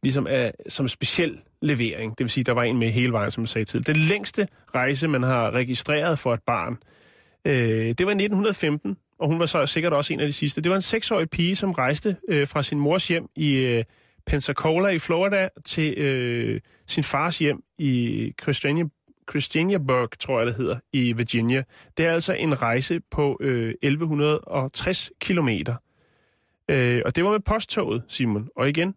[0.04, 2.18] ligesom af, som speciel levering.
[2.18, 3.88] Det vil sige, der var en med hele vejen, som jeg sagde til.
[3.88, 6.78] Den længste rejse, man har registreret for et barn,
[7.46, 7.54] øh,
[7.98, 10.62] det var i 1915, og hun var så sikkert også en af de sidste.
[10.62, 13.84] Det var en seksårig pige, som rejste øh, fra sin mors hjem i øh,
[14.26, 18.84] Pensacola i Florida til øh, sin fars hjem i Christiania,
[19.30, 21.64] Christianiaburg, tror jeg det hedder, i Virginia.
[21.98, 25.76] Det er altså en rejse på øh, 1160 kilometer.
[26.70, 28.50] Øh, og det var med posttoget, Simon.
[28.56, 28.96] Og igen,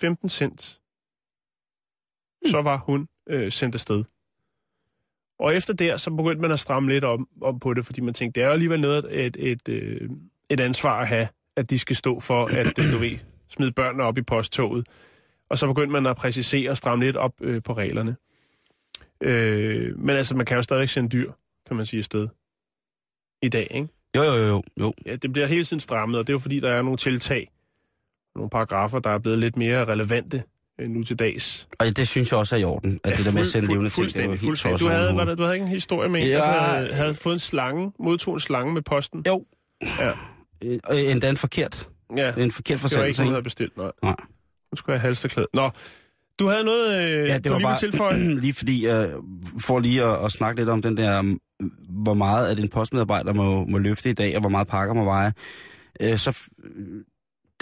[0.00, 0.80] 15 cent.
[2.50, 4.04] Så var hun øh, sendt afsted.
[5.38, 8.14] Og efter der, så begyndte man at stramme lidt om, om på det, fordi man
[8.14, 10.10] tænkte, det er jo alligevel noget, et, et, øh,
[10.48, 13.18] et ansvar at have, at de skal stå for, at øh, du ved,
[13.48, 14.86] smide børnene op i posttoget.
[15.50, 18.16] Og så begyndte man at præcisere og stramme lidt op øh, på reglerne.
[19.20, 21.32] Øh, men altså, man kan jo stadigvæk sende dyr,
[21.66, 22.28] kan man sige, afsted.
[23.42, 23.88] I dag, ikke?
[24.16, 24.92] Jo, jo, jo, jo.
[25.06, 27.50] Ja, det bliver hele tiden strammet, og det er jo fordi, der er nogle tiltag,
[28.34, 30.42] nogle paragrafer, der er blevet lidt mere relevante
[30.80, 31.68] øh, nu til dags.
[31.78, 33.90] Og det synes jeg også er i orden, at det der med at sende levende
[33.90, 35.16] ting, det var helt tosset Du havde, overhovedet.
[35.16, 36.34] var der, du havde ikke en historie med en, Ja.
[36.36, 39.24] der havde, havde fået en slange, modtog en slange med posten?
[39.26, 39.44] Jo.
[39.98, 40.10] Ja.
[40.64, 41.88] Øh, og endda en forkert.
[42.16, 43.20] Ja, En forkert det var ikke forsendelse.
[43.22, 43.30] noget, ikke?
[43.34, 43.90] havde bestilt, nej.
[44.02, 44.16] Nej.
[44.72, 45.46] Nu skulle jeg have halsterklæde.
[45.54, 45.70] Nå,
[46.38, 48.34] du havde noget, øh, Ja, det var lige bare tilføje?
[48.44, 49.10] lige fordi, jeg
[49.60, 51.36] får lige at, at snakke lidt om den der,
[52.02, 55.04] hvor meget at en postmedarbejder må, må løfte i dag, og hvor meget pakker må
[55.04, 55.32] veje.
[56.00, 56.38] Øh, så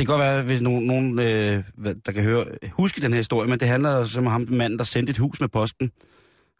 [0.03, 1.63] det kan godt være, hvis nogen, nogen øh,
[2.07, 4.85] der kan høre, huske den her historie, men det handler altså om ham, manden, der
[4.85, 5.91] sendte et hus med posten.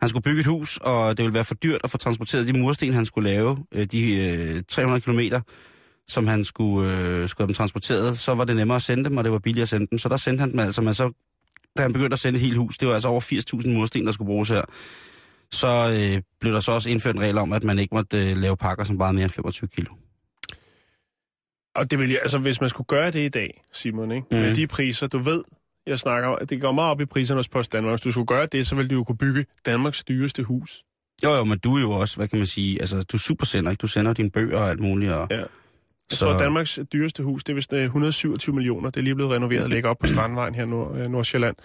[0.01, 2.59] Han skulle bygge et hus, og det ville være for dyrt at få transporteret de
[2.59, 5.41] mursten, han skulle lave, øh, de øh, 300 kilometer,
[6.09, 8.19] som han skulle, øh, skulle have dem transporteret.
[8.19, 9.99] Så var det nemmere at sende dem, og det var billigere at sende dem.
[9.99, 11.13] Så der sendte han dem altså, men så
[11.77, 14.13] da han begyndte at sende et helt hus, det var altså over 80.000 mursten, der
[14.13, 14.63] skulle bruges her,
[15.53, 18.37] så øh, blev der så også indført en regel om, at man ikke måtte øh,
[18.37, 19.95] lave pakker, som vejede mere end 25 kilo.
[21.75, 24.27] Og det vil jeg, altså hvis man skulle gøre det i dag, Simon, ikke?
[24.31, 24.37] Mm.
[24.37, 24.57] med Mhm.
[24.57, 25.43] de priser, du ved,
[25.87, 27.93] jeg snakker det går meget op i priserne hos Post Danmark.
[27.93, 30.85] Hvis du skulle gøre det, så ville du jo kunne bygge Danmarks dyreste hus.
[31.25, 33.71] Jo, jo, men du er jo også, hvad kan man sige, altså du er supersender,
[33.71, 33.81] ikke?
[33.81, 35.13] Du sender dine bøger og alt muligt.
[35.13, 35.37] Og, Ja.
[36.11, 38.91] Jeg tror, at Danmarks dyreste hus, det er vist øh, 127 millioner.
[38.91, 41.57] Det er lige blevet renoveret og ligger op på Strandvejen her i Nord, øh, Nordsjælland.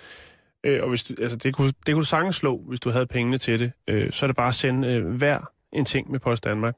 [0.64, 3.38] Øh, og hvis du, altså, det, kunne, det kunne sagtens slå, hvis du havde pengene
[3.38, 3.72] til det.
[3.90, 6.76] Øh, så er det bare at sende øh, hver en ting med Post Danmark.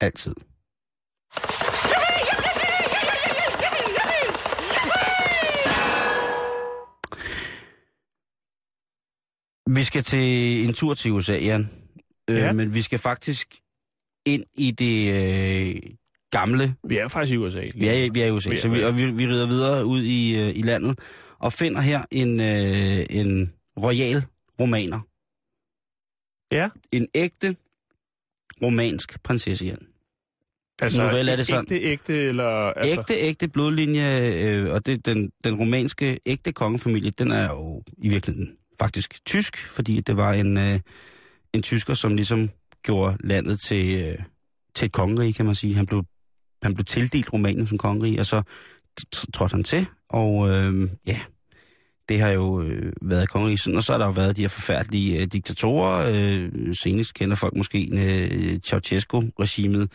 [0.00, 0.34] Altid.
[9.74, 11.70] Vi skal til en tur til USA, Jan.
[12.30, 12.52] Øh, Ja.
[12.52, 13.54] Men vi skal faktisk
[14.26, 15.12] ind i det
[15.76, 15.82] øh,
[16.30, 16.74] gamle.
[16.84, 17.60] Vi er faktisk i USA.
[17.74, 19.86] Vi er, vi er i USA, Vi er- så vi, og vi, vi rider videre
[19.86, 20.98] ud i, øh, i landet
[21.38, 23.52] og finder her en, øh, en
[23.82, 24.24] royal
[24.60, 25.00] romaner.
[26.54, 26.68] Ja.
[26.92, 27.56] En ægte
[28.62, 29.86] romansk prinsesse, Jan.
[30.82, 31.66] Altså, Nu vel er det sådan.
[31.70, 32.44] Ægte, ægte, eller...
[32.44, 37.82] Altså, Ægte, ægte blodlinje, øh, og det, den, den romanske ægte kongefamilie, den er jo
[37.98, 40.80] i virkeligheden faktisk tysk, fordi det var en, øh,
[41.52, 42.50] en tysker, som ligesom
[42.82, 44.18] gjorde landet til, øh,
[44.74, 45.74] til et kongerige, kan man sige.
[45.74, 46.04] Han blev,
[46.62, 48.42] han blev tildelt Rumænien som kongerige, og så
[49.34, 51.20] trådte han til, og øh, ja,
[52.08, 54.48] det har jo øh, været kongerige siden, og så har der jo været de her
[54.48, 56.12] forfærdelige øh, diktatorer.
[56.12, 59.92] Øh, senest kender folk måske øh, Ceausescu-regimet,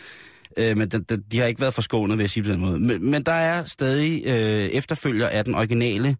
[0.57, 2.79] Øh, men de, de, de har ikke været forskånet, vil jeg sige på den måde.
[2.79, 6.17] Men, men der er stadig øh, efterfølger af den originale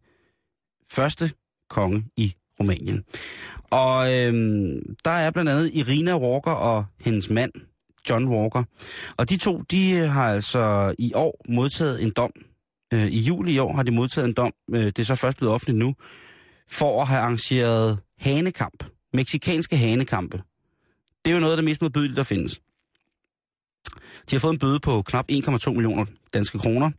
[0.91, 1.31] første
[1.69, 3.03] konge i Rumænien.
[3.69, 7.51] Og øhm, der er blandt andet Irina Walker og hendes mand,
[8.09, 8.63] John Walker.
[9.17, 12.31] Og de to, de øh, har altså i år modtaget en dom.
[12.93, 15.37] Øh, I juli i år har de modtaget en dom, øh, det er så først
[15.37, 15.95] blevet offentligt nu,
[16.69, 18.83] for at have arrangeret hanekamp.
[19.13, 20.41] Meksikanske hanekampe.
[21.25, 22.61] Det er jo noget af det mest modbydelige, der findes.
[24.29, 26.91] De har fået en bøde på knap 1,2 millioner danske kroner.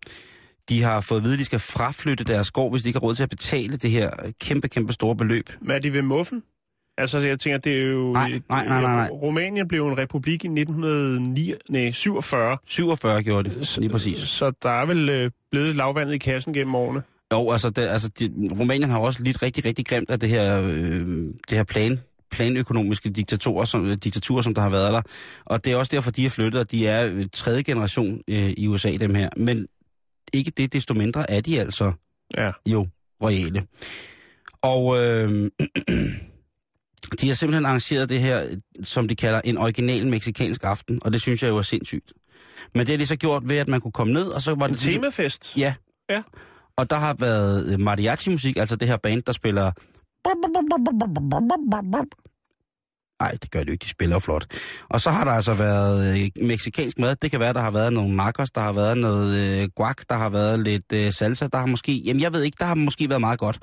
[0.68, 3.06] De har fået at vide, at de skal fraflytte deres gård, hvis de ikke har
[3.06, 4.10] råd til at betale det her
[4.40, 5.50] kæmpe, kæmpe store beløb.
[5.60, 6.42] Men er de ved muffen?
[6.98, 8.12] Altså, jeg tænker, det er jo...
[8.12, 9.08] Nej, nej, nej, nej.
[9.08, 14.18] Rumænien blev en republik i 1947, 47 gjorde de, lige præcis.
[14.18, 17.02] så der er vel øh, blevet lavvandet i kassen gennem årene.
[17.32, 20.62] Jo, altså, det, altså de, Rumænien har også lidt rigtig, rigtig grimt af det her,
[20.62, 21.06] øh,
[21.48, 22.00] det her plan,
[22.30, 25.02] planøkonomiske diktatorer, som, diktaturer, som der har været der.
[25.44, 28.50] Og det er også derfor, de er flyttet, og de er øh, tredje generation øh,
[28.56, 29.28] i USA, dem her.
[29.36, 29.66] Men
[30.32, 31.92] ikke det, desto mindre er de altså
[32.36, 32.50] Ja.
[32.66, 32.86] jo
[33.22, 33.66] royale.
[34.62, 35.50] Og øh,
[37.20, 41.20] de har simpelthen arrangeret det her, som de kalder en original meksikansk aften, og det
[41.20, 42.12] synes jeg jo er sindssygt.
[42.74, 44.66] Men det har de så gjort ved, at man kunne komme ned, og så var
[44.66, 44.82] En det...
[44.82, 45.56] ligesom- temafest.
[45.56, 45.74] Ja.
[46.10, 46.22] Ja.
[46.76, 49.72] Og der har været øh, mariachi-musik, altså det her band, der spiller...
[53.20, 54.46] Nej, det gør det ikke, de spiller flot.
[54.88, 57.16] Og så har der altså været øh, meksikansk mad.
[57.16, 60.14] Det kan være, der har været nogle nachos, der har været noget øh, guac, der
[60.16, 61.92] har været lidt øh, salsa, der har måske...
[61.92, 63.58] Jamen, jeg ved ikke, der har måske været meget godt.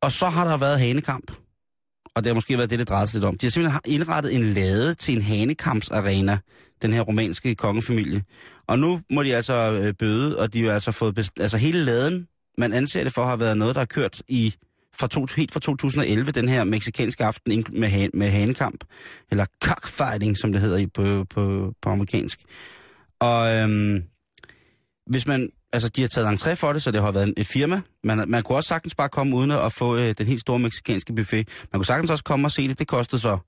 [0.00, 1.32] Og så har der været hanekamp.
[2.14, 3.38] Og det har måske været det, det drejede sig lidt om.
[3.38, 6.38] De har simpelthen indrettet en lade til en hanekampsarena,
[6.82, 8.22] den her romanske kongefamilie.
[8.66, 11.18] Og nu må de altså øh, bøde, og de har altså fået...
[11.18, 12.26] Best- altså hele laden,
[12.58, 14.54] man anser det for at have været noget, der har kørt i
[14.98, 18.84] fra to, helt fra 2011, den her meksikanske aften med, han, med hanekamp,
[19.30, 22.40] eller cockfighting, som det hedder i, på, på, på amerikansk.
[23.20, 24.02] Og øhm,
[25.06, 27.80] hvis man, altså de har taget entré for det, så det har været et firma.
[28.04, 31.14] Man, man kunne også sagtens bare komme uden at få øh, den helt store meksikanske
[31.14, 31.48] buffet.
[31.72, 32.78] Man kunne sagtens også komme og se det.
[32.78, 33.38] Det kostede så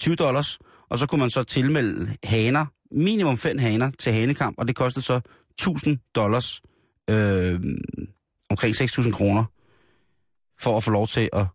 [0.00, 0.58] 20 dollars,
[0.90, 5.04] og så kunne man så tilmelde haner, minimum fem haner til hanekamp, og det kostede
[5.04, 6.62] så 1000 dollars,
[7.10, 7.60] øh,
[8.50, 9.44] omkring 6.000 kroner,
[10.64, 11.46] for at få lov til at,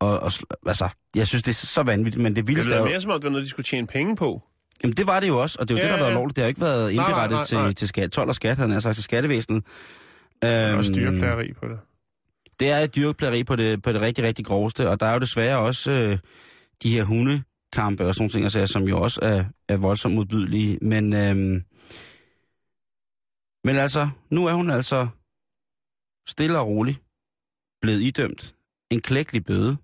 [0.00, 2.84] at, at, altså, jeg synes, det er så vanvittigt, men det Det vildeste er lyder
[2.84, 4.42] jo, mere som om, det var noget, de skulle tjene penge på.
[4.82, 6.14] jamen det var det jo også, og det er jo Ja, det, der har været
[6.18, 6.36] lovligt.
[6.36, 7.66] Det har ikke været nej, indberettet nej, nej.
[7.68, 9.64] til, til skat, 12 og skat, han sagt, til skattevæsenet.
[10.42, 11.78] Der er også Øhm, dyreplageri på det.
[12.60, 15.18] det er et dyrplageri på det, på det rigtig, rigtig groveste, og der er jo
[15.18, 16.18] desværre også øh,
[16.82, 20.78] de her hundekampe og sådan nogle ting, altså, som jo også er, er voldsomt modbydelige.
[20.82, 21.62] Men, øhm,
[23.64, 25.08] men altså, nu er hun altså
[26.28, 26.96] stille og rolig
[27.82, 28.54] blevet idømt
[28.90, 29.76] en klækkelig bøde.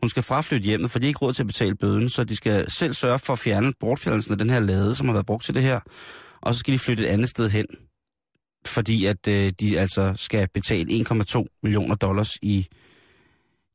[0.00, 2.36] Hun skal fraflytte hjemmet, for de har ikke råd til at betale bøden, så de
[2.36, 5.44] skal selv sørge for at fjerne bortfjernelsen af den her lade, som har været brugt
[5.44, 5.80] til det her.
[6.40, 7.66] Og så skal de flytte et andet sted hen,
[8.66, 12.66] fordi at øh, de altså skal betale 1,2 millioner dollars i,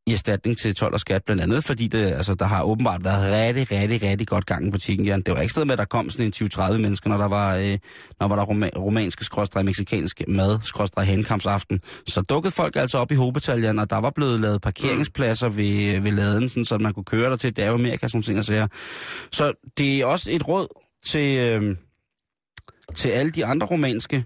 [0.09, 3.33] i erstatning til 12 og skat, blandt andet fordi det, altså, der har åbenbart været
[3.33, 5.05] rigtig, rigtig, rigtig godt gang i butikken.
[5.05, 5.17] Ja.
[5.17, 7.55] Det var ikke stedet med, at der kom sådan en 20-30 mennesker, når der var,
[7.55, 7.77] øh,
[8.19, 11.81] når var der roma- romanske, skråstrej meksikansk mad, skråstrej henkampsaften.
[12.07, 16.11] Så dukkede folk altså op i hovedbataljen, og der var blevet lavet parkeringspladser ved, ved
[16.11, 17.55] laden, sådan, så man kunne køre der til.
[17.55, 18.67] Det er jo Amerika, sådan nogle ting at sige.
[19.31, 20.67] Så det er også et råd
[21.05, 21.75] til, øh,
[22.95, 24.25] til alle de andre romanske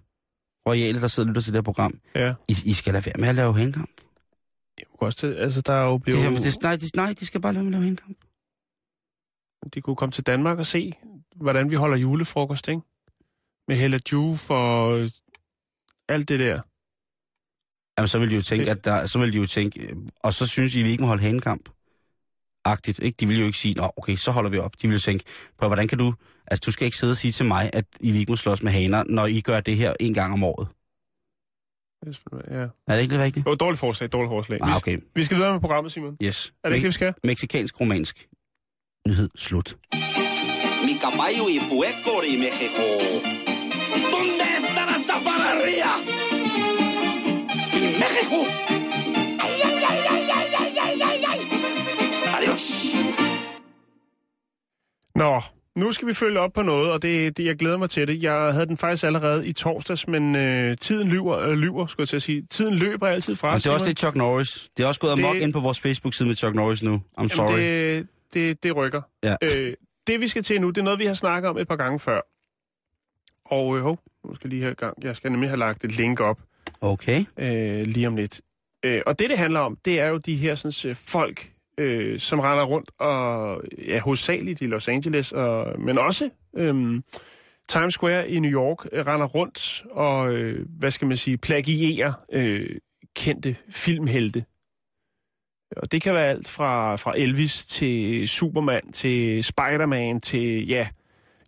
[0.70, 1.94] royale, der sidder og lytter til det her program.
[2.16, 2.34] Ja.
[2.48, 3.90] I, I skal lade være med at lave henkamp.
[5.00, 6.44] Kunne også til, altså, der er jo Det, blevet...
[6.44, 8.18] det, nej, de, nej, de skal bare lade at lave henkamp.
[9.74, 10.92] De kunne komme til Danmark og se,
[11.36, 12.82] hvordan vi holder julefrokost, ikke?
[13.68, 15.10] Med Hella Juf og øh,
[16.10, 16.62] alt det der.
[17.98, 20.34] Jamen, så vil de jo tænke, at der, så vil de jo tænke, øh, og
[20.34, 21.70] så synes I, vi ikke må holde hanekamp.
[22.66, 23.16] Agtigt, ikke?
[23.20, 24.82] De vil jo ikke sige, nå, okay, så holder vi op.
[24.82, 25.24] De vil jo tænke,
[25.58, 26.14] på hvordan kan du,
[26.48, 28.72] altså du skal ikke sidde og sige til mig, at I ikke må slås med
[28.72, 30.68] haner, når I gør det her en gang om året.
[32.52, 32.68] Ja.
[32.88, 33.46] Er det ikke det rigtigt?
[33.46, 34.60] Jo, dårligt forslag, dårligt forslag.
[34.62, 34.98] Ah, okay.
[35.16, 36.18] vi, skal videre med programmet, Simon.
[36.24, 36.54] Yes.
[36.64, 37.14] Er det ikke det, vi skal?
[37.24, 38.28] Mexikansk-romansk.
[39.08, 39.78] Nyhed slut.
[40.86, 42.84] Mi caballo y puerco de México.
[44.14, 45.92] ¿Dónde está la zapatería?
[47.88, 48.40] En México.
[49.44, 51.40] Ay, ay, ay, ay, ay, ay, ay, ay.
[52.36, 52.64] Adiós.
[55.16, 55.42] Nå,
[55.76, 58.24] nu skal vi følge op på noget, og det, det, jeg glæder mig til det.
[58.24, 62.08] Jeg havde den faktisk allerede i torsdags, men øh, tiden lyver, øh, lyver, skulle jeg
[62.08, 62.42] til at sige.
[62.50, 63.48] Tiden løber altid fra.
[63.54, 64.70] Og det er også det Chuck Norris.
[64.78, 67.02] Det er også gået Det- amok ind på vores Facebook-side med Chuck Norris nu.
[67.20, 67.58] I'm sorry.
[67.60, 69.02] Det, det, det rykker.
[69.24, 69.36] Ja.
[69.42, 69.74] Øh,
[70.08, 72.00] det vi skal til nu, det er noget, vi har snakket om et par gange
[72.00, 72.22] før.
[73.46, 73.98] Og øh, nu
[74.36, 75.04] skal jeg lige have gang.
[75.04, 76.40] Jeg skal nemlig have lagt et link op
[76.82, 77.26] Okay.
[77.40, 78.42] øh, lige om lidt.
[78.86, 82.20] Øh, og det, det handler om, det er jo de her sådan, øh, folk, øh,
[82.20, 87.02] som render rundt, og ja, hovedsageligt i Los Angeles, og, men også øh,
[87.68, 92.14] Times Square i New York, øh, render rundt og, øh, hvad skal man sige, plagierer
[92.34, 92.76] øh,
[93.16, 94.46] kendte filmhelte.
[95.78, 100.88] Og det kan være alt fra, fra Elvis til Superman til Spider-Man til, ja,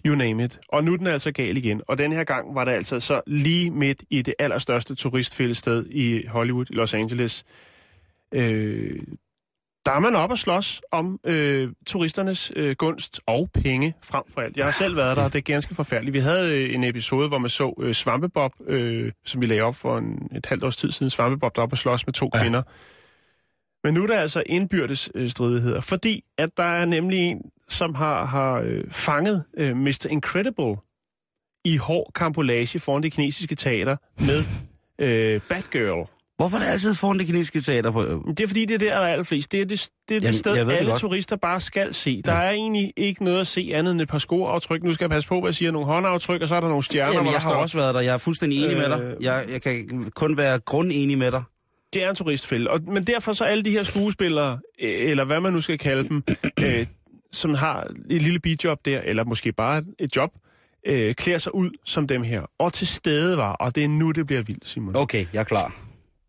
[0.05, 0.59] you name it.
[0.69, 1.81] Og nu er den altså gal igen.
[1.87, 6.25] Og den her gang var det altså så lige midt i det allerstørste turistfældested i
[6.25, 7.45] Hollywood, i Los Angeles.
[8.31, 8.99] Øh,
[9.85, 14.41] der er man op og slås om øh, turisternes øh, gunst og penge frem for
[14.41, 14.57] alt.
[14.57, 16.13] Jeg har selv været der, og det er ganske forfærdeligt.
[16.13, 19.75] Vi havde øh, en episode, hvor man så øh, Svampebob, øh, som vi lagde op
[19.75, 21.09] for en, et halvt års tid siden.
[21.09, 22.41] Svampebob der op og slås med to ja.
[22.41, 22.61] kvinder.
[23.83, 27.95] Men nu er der altså indbyrdes øh, stridigheder, fordi at der er nemlig en, som
[27.95, 30.07] har, har øh, fanget øh, Mr.
[30.09, 30.75] Incredible
[31.65, 34.43] i hård kampolage foran det kinesiske teater med
[34.99, 36.09] øh, Batgirl.
[36.37, 37.91] Hvorfor er det altid foran det kinesiske teater?
[37.91, 38.01] På?
[38.37, 39.51] Det er fordi, det er der, der er allerflest.
[39.51, 40.99] Det er det, det, er Jamen, det sted, det alle godt.
[40.99, 42.21] turister bare skal se.
[42.25, 44.83] Der er egentlig ikke noget at se andet end et par skoaftryk.
[44.83, 45.71] Nu skal jeg passe på, hvad jeg siger.
[45.71, 47.61] Nogle håndaftryk, og så er der nogle stjerner, Jamen, hvor jeg der har står...
[47.61, 48.01] også været der.
[48.01, 49.01] Jeg er fuldstændig enig med dig.
[49.01, 51.43] Øh, Jeg, jeg kan kun være grundenig med dig.
[51.93, 52.69] Det er en turistfælde.
[52.69, 56.09] Og, men derfor så alle de her skuespillere, øh, eller hvad man nu skal kalde
[56.09, 56.23] dem,
[56.59, 56.85] øh,
[57.31, 60.29] som har et lille bidjob der, eller måske bare et job,
[60.87, 62.41] øh, klæder sig ud som dem her.
[62.59, 64.95] Og til stede var, og det er nu, det bliver vildt, Simon.
[64.95, 65.75] Okay, jeg er klar.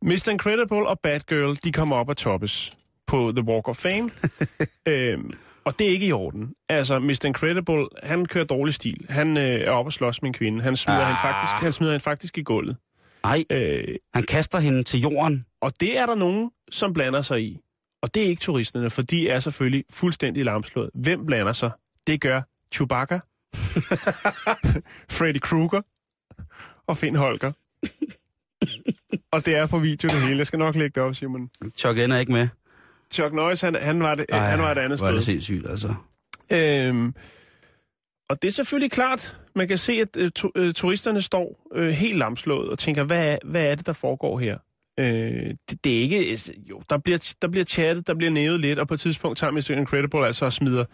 [0.07, 0.29] Mr.
[0.31, 2.73] Incredible og Batgirl, de kommer op og toppes
[3.07, 4.11] på The Walk of Fame.
[4.89, 5.33] øhm,
[5.65, 6.55] og det er ikke i orden.
[6.69, 7.25] Altså, Mr.
[7.25, 9.07] Incredible, han kører dårlig stil.
[9.09, 10.63] Han øh, er oppe og slås med en kvinde.
[10.63, 11.07] Han smider, ah.
[11.07, 12.77] hende, faktisk, han smider hende faktisk i gulvet.
[13.25, 15.47] Nej, Øh, han kaster hende til jorden.
[15.61, 17.59] og det er der nogen, som blander sig i.
[18.03, 20.91] Og det er ikke turisterne, for de er selvfølgelig fuldstændig lamslået.
[20.95, 21.71] Hvem blander sig?
[22.07, 22.43] Det gør
[22.75, 23.21] Chewbacca,
[25.17, 25.81] Freddy Krueger
[26.87, 27.53] og Finn Holger.
[29.33, 30.39] Og det er på video det hele.
[30.39, 31.51] Jeg skal nok lægge det op, Simon.
[31.77, 32.49] Chuck ender ikke med.
[33.13, 35.15] Chuck Norris, han, han, var, det, han var et andet sted.
[35.15, 35.95] det sindssygt, altså.
[36.53, 37.15] Øhm,
[38.29, 41.89] og det er selvfølgelig klart, man kan se, at øh, tu- øh, turisterne står øh,
[41.89, 44.59] helt lamslået og tænker, hvad er, hvad er det, der foregår her?
[45.01, 45.07] Øh,
[45.71, 46.17] det, det er ikke...
[46.17, 49.39] altså, Jo, der bliver, der bliver chattet, der bliver nævet lidt, og på et tidspunkt
[49.39, 49.71] tager Mr.
[49.71, 50.85] Incredible altså og smider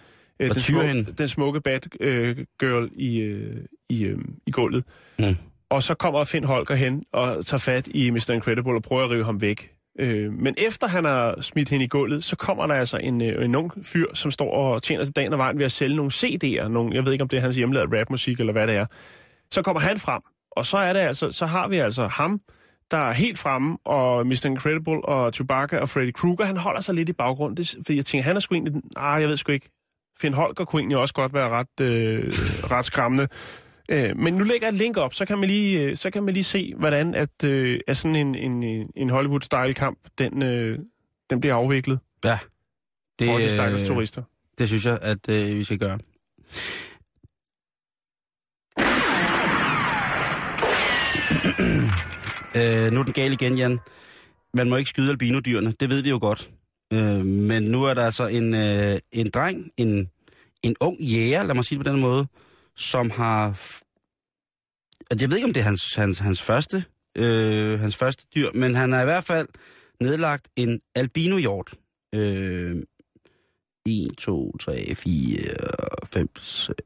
[0.40, 3.56] øh, den, smukke, den smukke bad øh, girl i, øh,
[3.88, 4.84] i, øh, i gulvet.
[5.18, 5.36] Mm.
[5.72, 8.30] Og så kommer Finn Holger hen og tager fat i Mr.
[8.30, 9.70] Incredible og prøver at rive ham væk.
[10.00, 13.44] Øh, men efter han har smidt hende i gulvet, så kommer der altså en, øh,
[13.44, 16.12] en ung fyr, som står og tjener til dagen og vejen ved at sælge nogle
[16.14, 16.68] CD'er.
[16.68, 18.86] Nogle, jeg ved ikke, om det er hans hjemmelavede rapmusik eller hvad det er.
[19.50, 22.40] Så kommer han frem, og så er det altså, så har vi altså ham,
[22.90, 24.46] der er helt fremme, og Mr.
[24.46, 28.24] Incredible og Chewbacca og Freddy Krueger, han holder sig lidt i baggrunden, fordi jeg tænker,
[28.24, 29.70] han er sgu egentlig, ah, jeg ved sgu ikke,
[30.20, 32.32] Finn Holger kunne egentlig også godt være ret, øh,
[32.70, 33.28] ret skræmmende.
[33.92, 36.22] Øh, men nu lægger jeg et link op, så kan man lige, øh, så kan
[36.22, 38.62] man lige se, hvordan at, øh, at sådan en, en,
[38.96, 40.78] en Hollywood-style-kamp, den, øh,
[41.30, 42.38] den bliver afviklet Ja.
[43.18, 44.22] det, for de øh, stakkels turister.
[44.58, 45.98] Det synes jeg, at øh, vi skal gøre.
[52.56, 53.78] øh, nu er den gal igen, Jan.
[54.54, 56.50] Man må ikke skyde albinodyrene, det ved vi jo godt.
[56.92, 60.10] Øh, men nu er der altså en, øh, en dreng, en,
[60.62, 62.26] en ung jæger, lad mig sige det på den måde,
[62.76, 63.60] som har
[65.10, 66.84] og Jeg ved ikke, om det er hans, hans, hans, første,
[67.16, 69.48] øh, hans første dyr, men han har i hvert fald
[70.00, 71.74] nedlagt en albinohjort.
[72.14, 72.76] Øh,
[73.86, 75.38] 1, 2, 3, 4,
[76.06, 76.82] 5, 6.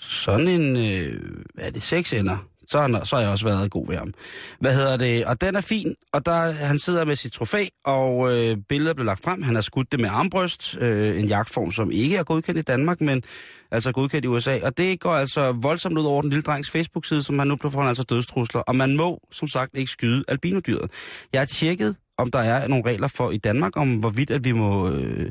[0.00, 2.49] Sådan en, øh, hvad er det, 6 ender.
[2.70, 4.12] Så har, han- så har jeg også været god ved ham.
[4.60, 5.24] Hvad hedder det?
[5.26, 9.06] Og den er fin, og der, han sidder med sit trofæ, og øh, billedet blev
[9.06, 9.42] lagt frem.
[9.42, 13.00] Han har skudt det med armbryst, øh, en jagtform, som ikke er godkendt i Danmark,
[13.00, 13.22] men
[13.70, 14.58] altså godkendt i USA.
[14.62, 17.70] Og det går altså voldsomt ud over den lille drengs Facebook-side, som han nu bliver
[17.72, 18.60] foran altså dødstrusler.
[18.60, 20.90] Og man må, som sagt, ikke skyde albinodyret.
[21.32, 24.52] Jeg har tjekket, om der er nogle regler for i Danmark, om hvorvidt at vi
[24.52, 24.90] må...
[24.90, 25.30] Øh,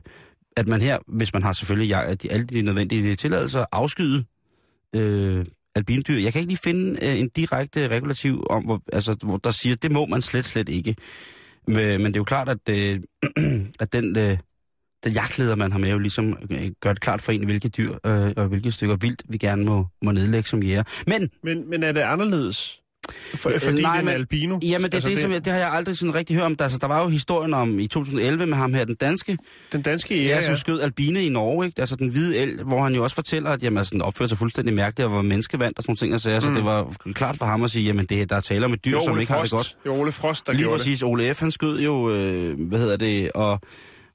[0.57, 4.23] at man her, hvis man har selvfølgelig ja, alle de nødvendige tilladelser, afskyde
[4.95, 5.45] øh,
[5.79, 6.19] albindyr.
[6.19, 9.75] Jeg kan ikke lige finde øh, en direkte regulativ om, hvor, altså, hvor der siger,
[9.75, 10.95] det må man slet, slet ikke.
[11.67, 12.99] Men, men det er jo klart, at, øh,
[13.83, 14.37] at den, øh,
[15.03, 17.91] den jagtleder, man har med, jo ligesom øh, gør det klart for en, hvilke dyr
[18.05, 20.83] øh, og hvilke stykker vildt vi gerne må, må nedlægge som jæger.
[21.07, 22.81] Men Men, men er det anderledes?
[23.35, 24.59] For, Øh, fordi nej, den er men- albino?
[24.63, 26.55] Jamen, det, altså, det, som, jeg- det har jeg aldrig sådan rigtig hørt om.
[26.55, 29.37] Der, altså, der var jo historien om i 2011 med ham her, den danske,
[29.71, 30.45] Den danske ja, ja.
[30.45, 31.79] som skød albine i Norge, ikke?
[31.81, 34.37] altså den hvide el, hvor han jo også fortæller, at jamen, altså, den opførte sig
[34.37, 36.21] fuldstændig mærkeligt og var menneskevand og sådan nogle ting.
[36.21, 36.41] Sager, mm.
[36.41, 38.85] Så det var klart for ham at sige, jamen det, der er tale om et
[38.85, 39.75] dyr, det som ikke har det Frost.
[39.75, 39.83] godt.
[39.83, 41.39] Det var Ole Frost, der Lige gjorde præcis, Ole F.
[41.39, 43.59] han skød jo, øh, hvad hedder det, og,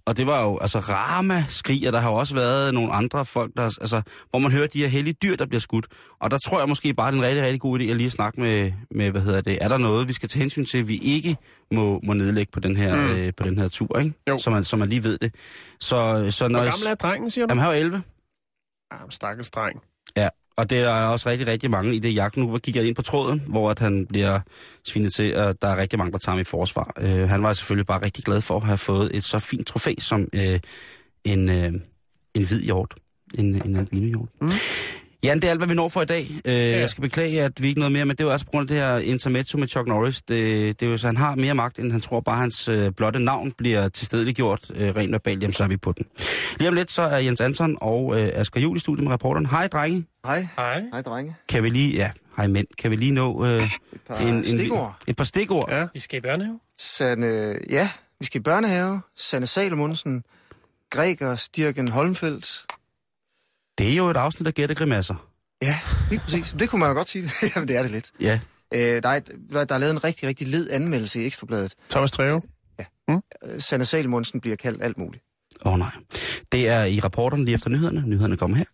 [0.06, 3.24] og det var jo altså rama skrig, og der har jo også været nogle andre
[3.24, 5.86] folk, der, altså, hvor man hører de her hellige dyr, der bliver skudt.
[6.20, 8.10] Og der tror jeg måske bare, det er en rigtig, rigtig god idé at lige
[8.10, 10.96] snakke med, med, hvad hedder det, er der noget, vi skal tage hensyn til, vi
[10.96, 11.36] ikke
[11.72, 13.10] må, må nedlægge på den her, mm.
[13.10, 14.12] øh, på den her tur, ikke?
[14.28, 14.38] Jo.
[14.38, 15.34] Så man, så man lige ved det.
[15.80, 17.50] Så, så når Hvor gammel er drengen, siger du?
[17.50, 18.02] Jamen, han var 11.
[18.90, 19.80] Ah, stakkels dreng.
[20.16, 22.36] Ja, og det er også rigtig, rigtig mange i det jagt.
[22.36, 24.40] Nu gik jeg ind på tråden, hvor at han bliver
[24.84, 26.92] svinet til, at der er rigtig mange, der tager ham i forsvar.
[26.98, 29.94] Øh, han var selvfølgelig bare rigtig glad for at have fået et så fint trofæ
[29.98, 30.60] som øh,
[31.24, 31.72] en, øh,
[32.34, 32.94] en hvid hjort.
[33.38, 34.28] En, en albino hjort.
[34.40, 34.48] Mm.
[35.24, 36.30] Jan, det er alt, hvad vi når for i dag.
[36.44, 36.78] Øh, ja.
[36.78, 38.70] Jeg skal beklage, at vi ikke noget mere, men det er jo også på grund
[38.70, 40.22] af det her intermezzo med Chuck Norris.
[40.22, 42.20] Det, det er jo så, han har mere magt, end han tror.
[42.20, 45.92] Bare hans øh, blotte navn bliver tilstedeliggjort øh, rent verbalt, jamen så er vi på
[45.92, 46.06] den.
[46.58, 49.46] Lige om lidt, så er Jens Anton og øh, Asger Juhl i studiet med reporteren.
[49.46, 50.06] Hej, drenge.
[50.26, 50.48] Hej.
[50.56, 50.82] Hej.
[50.92, 51.36] Hej, drenge.
[51.48, 53.70] Kan vi lige, ja, hej mænd, kan vi lige nå øh, Et
[54.08, 54.96] par en, en, stikord.
[55.06, 55.70] et par stikord?
[55.70, 55.86] Ja.
[55.94, 56.60] Vi skal i børnehave.
[56.78, 57.88] Sanne, ja,
[58.20, 59.00] vi skal i børnehave.
[59.16, 60.22] Sanne Salomundsen.
[60.90, 62.66] Gregers Stirken Holmfeldt.
[63.78, 65.28] Det er jo et afsnit af Gætte Grimasser.
[65.62, 65.78] Ja,
[66.10, 66.54] lige præcis.
[66.58, 67.30] Det kunne man jo godt sige.
[67.56, 68.10] Jamen, det er det lidt.
[68.20, 68.40] Ja.
[68.74, 69.30] Øh, der, er, et-
[69.68, 71.74] der er lavet en rigtig, rigtig led anmeldelse i Ekstrabladet.
[71.90, 72.42] Thomas Treve.
[73.10, 73.16] Øh,
[73.58, 75.24] Sanne Salomundsen bliver kaldt alt muligt.
[75.64, 75.90] Åh oh, nej.
[76.52, 78.02] Det er i rapporterne lige efter nyhederne.
[78.06, 78.64] Nyhederne kommer her.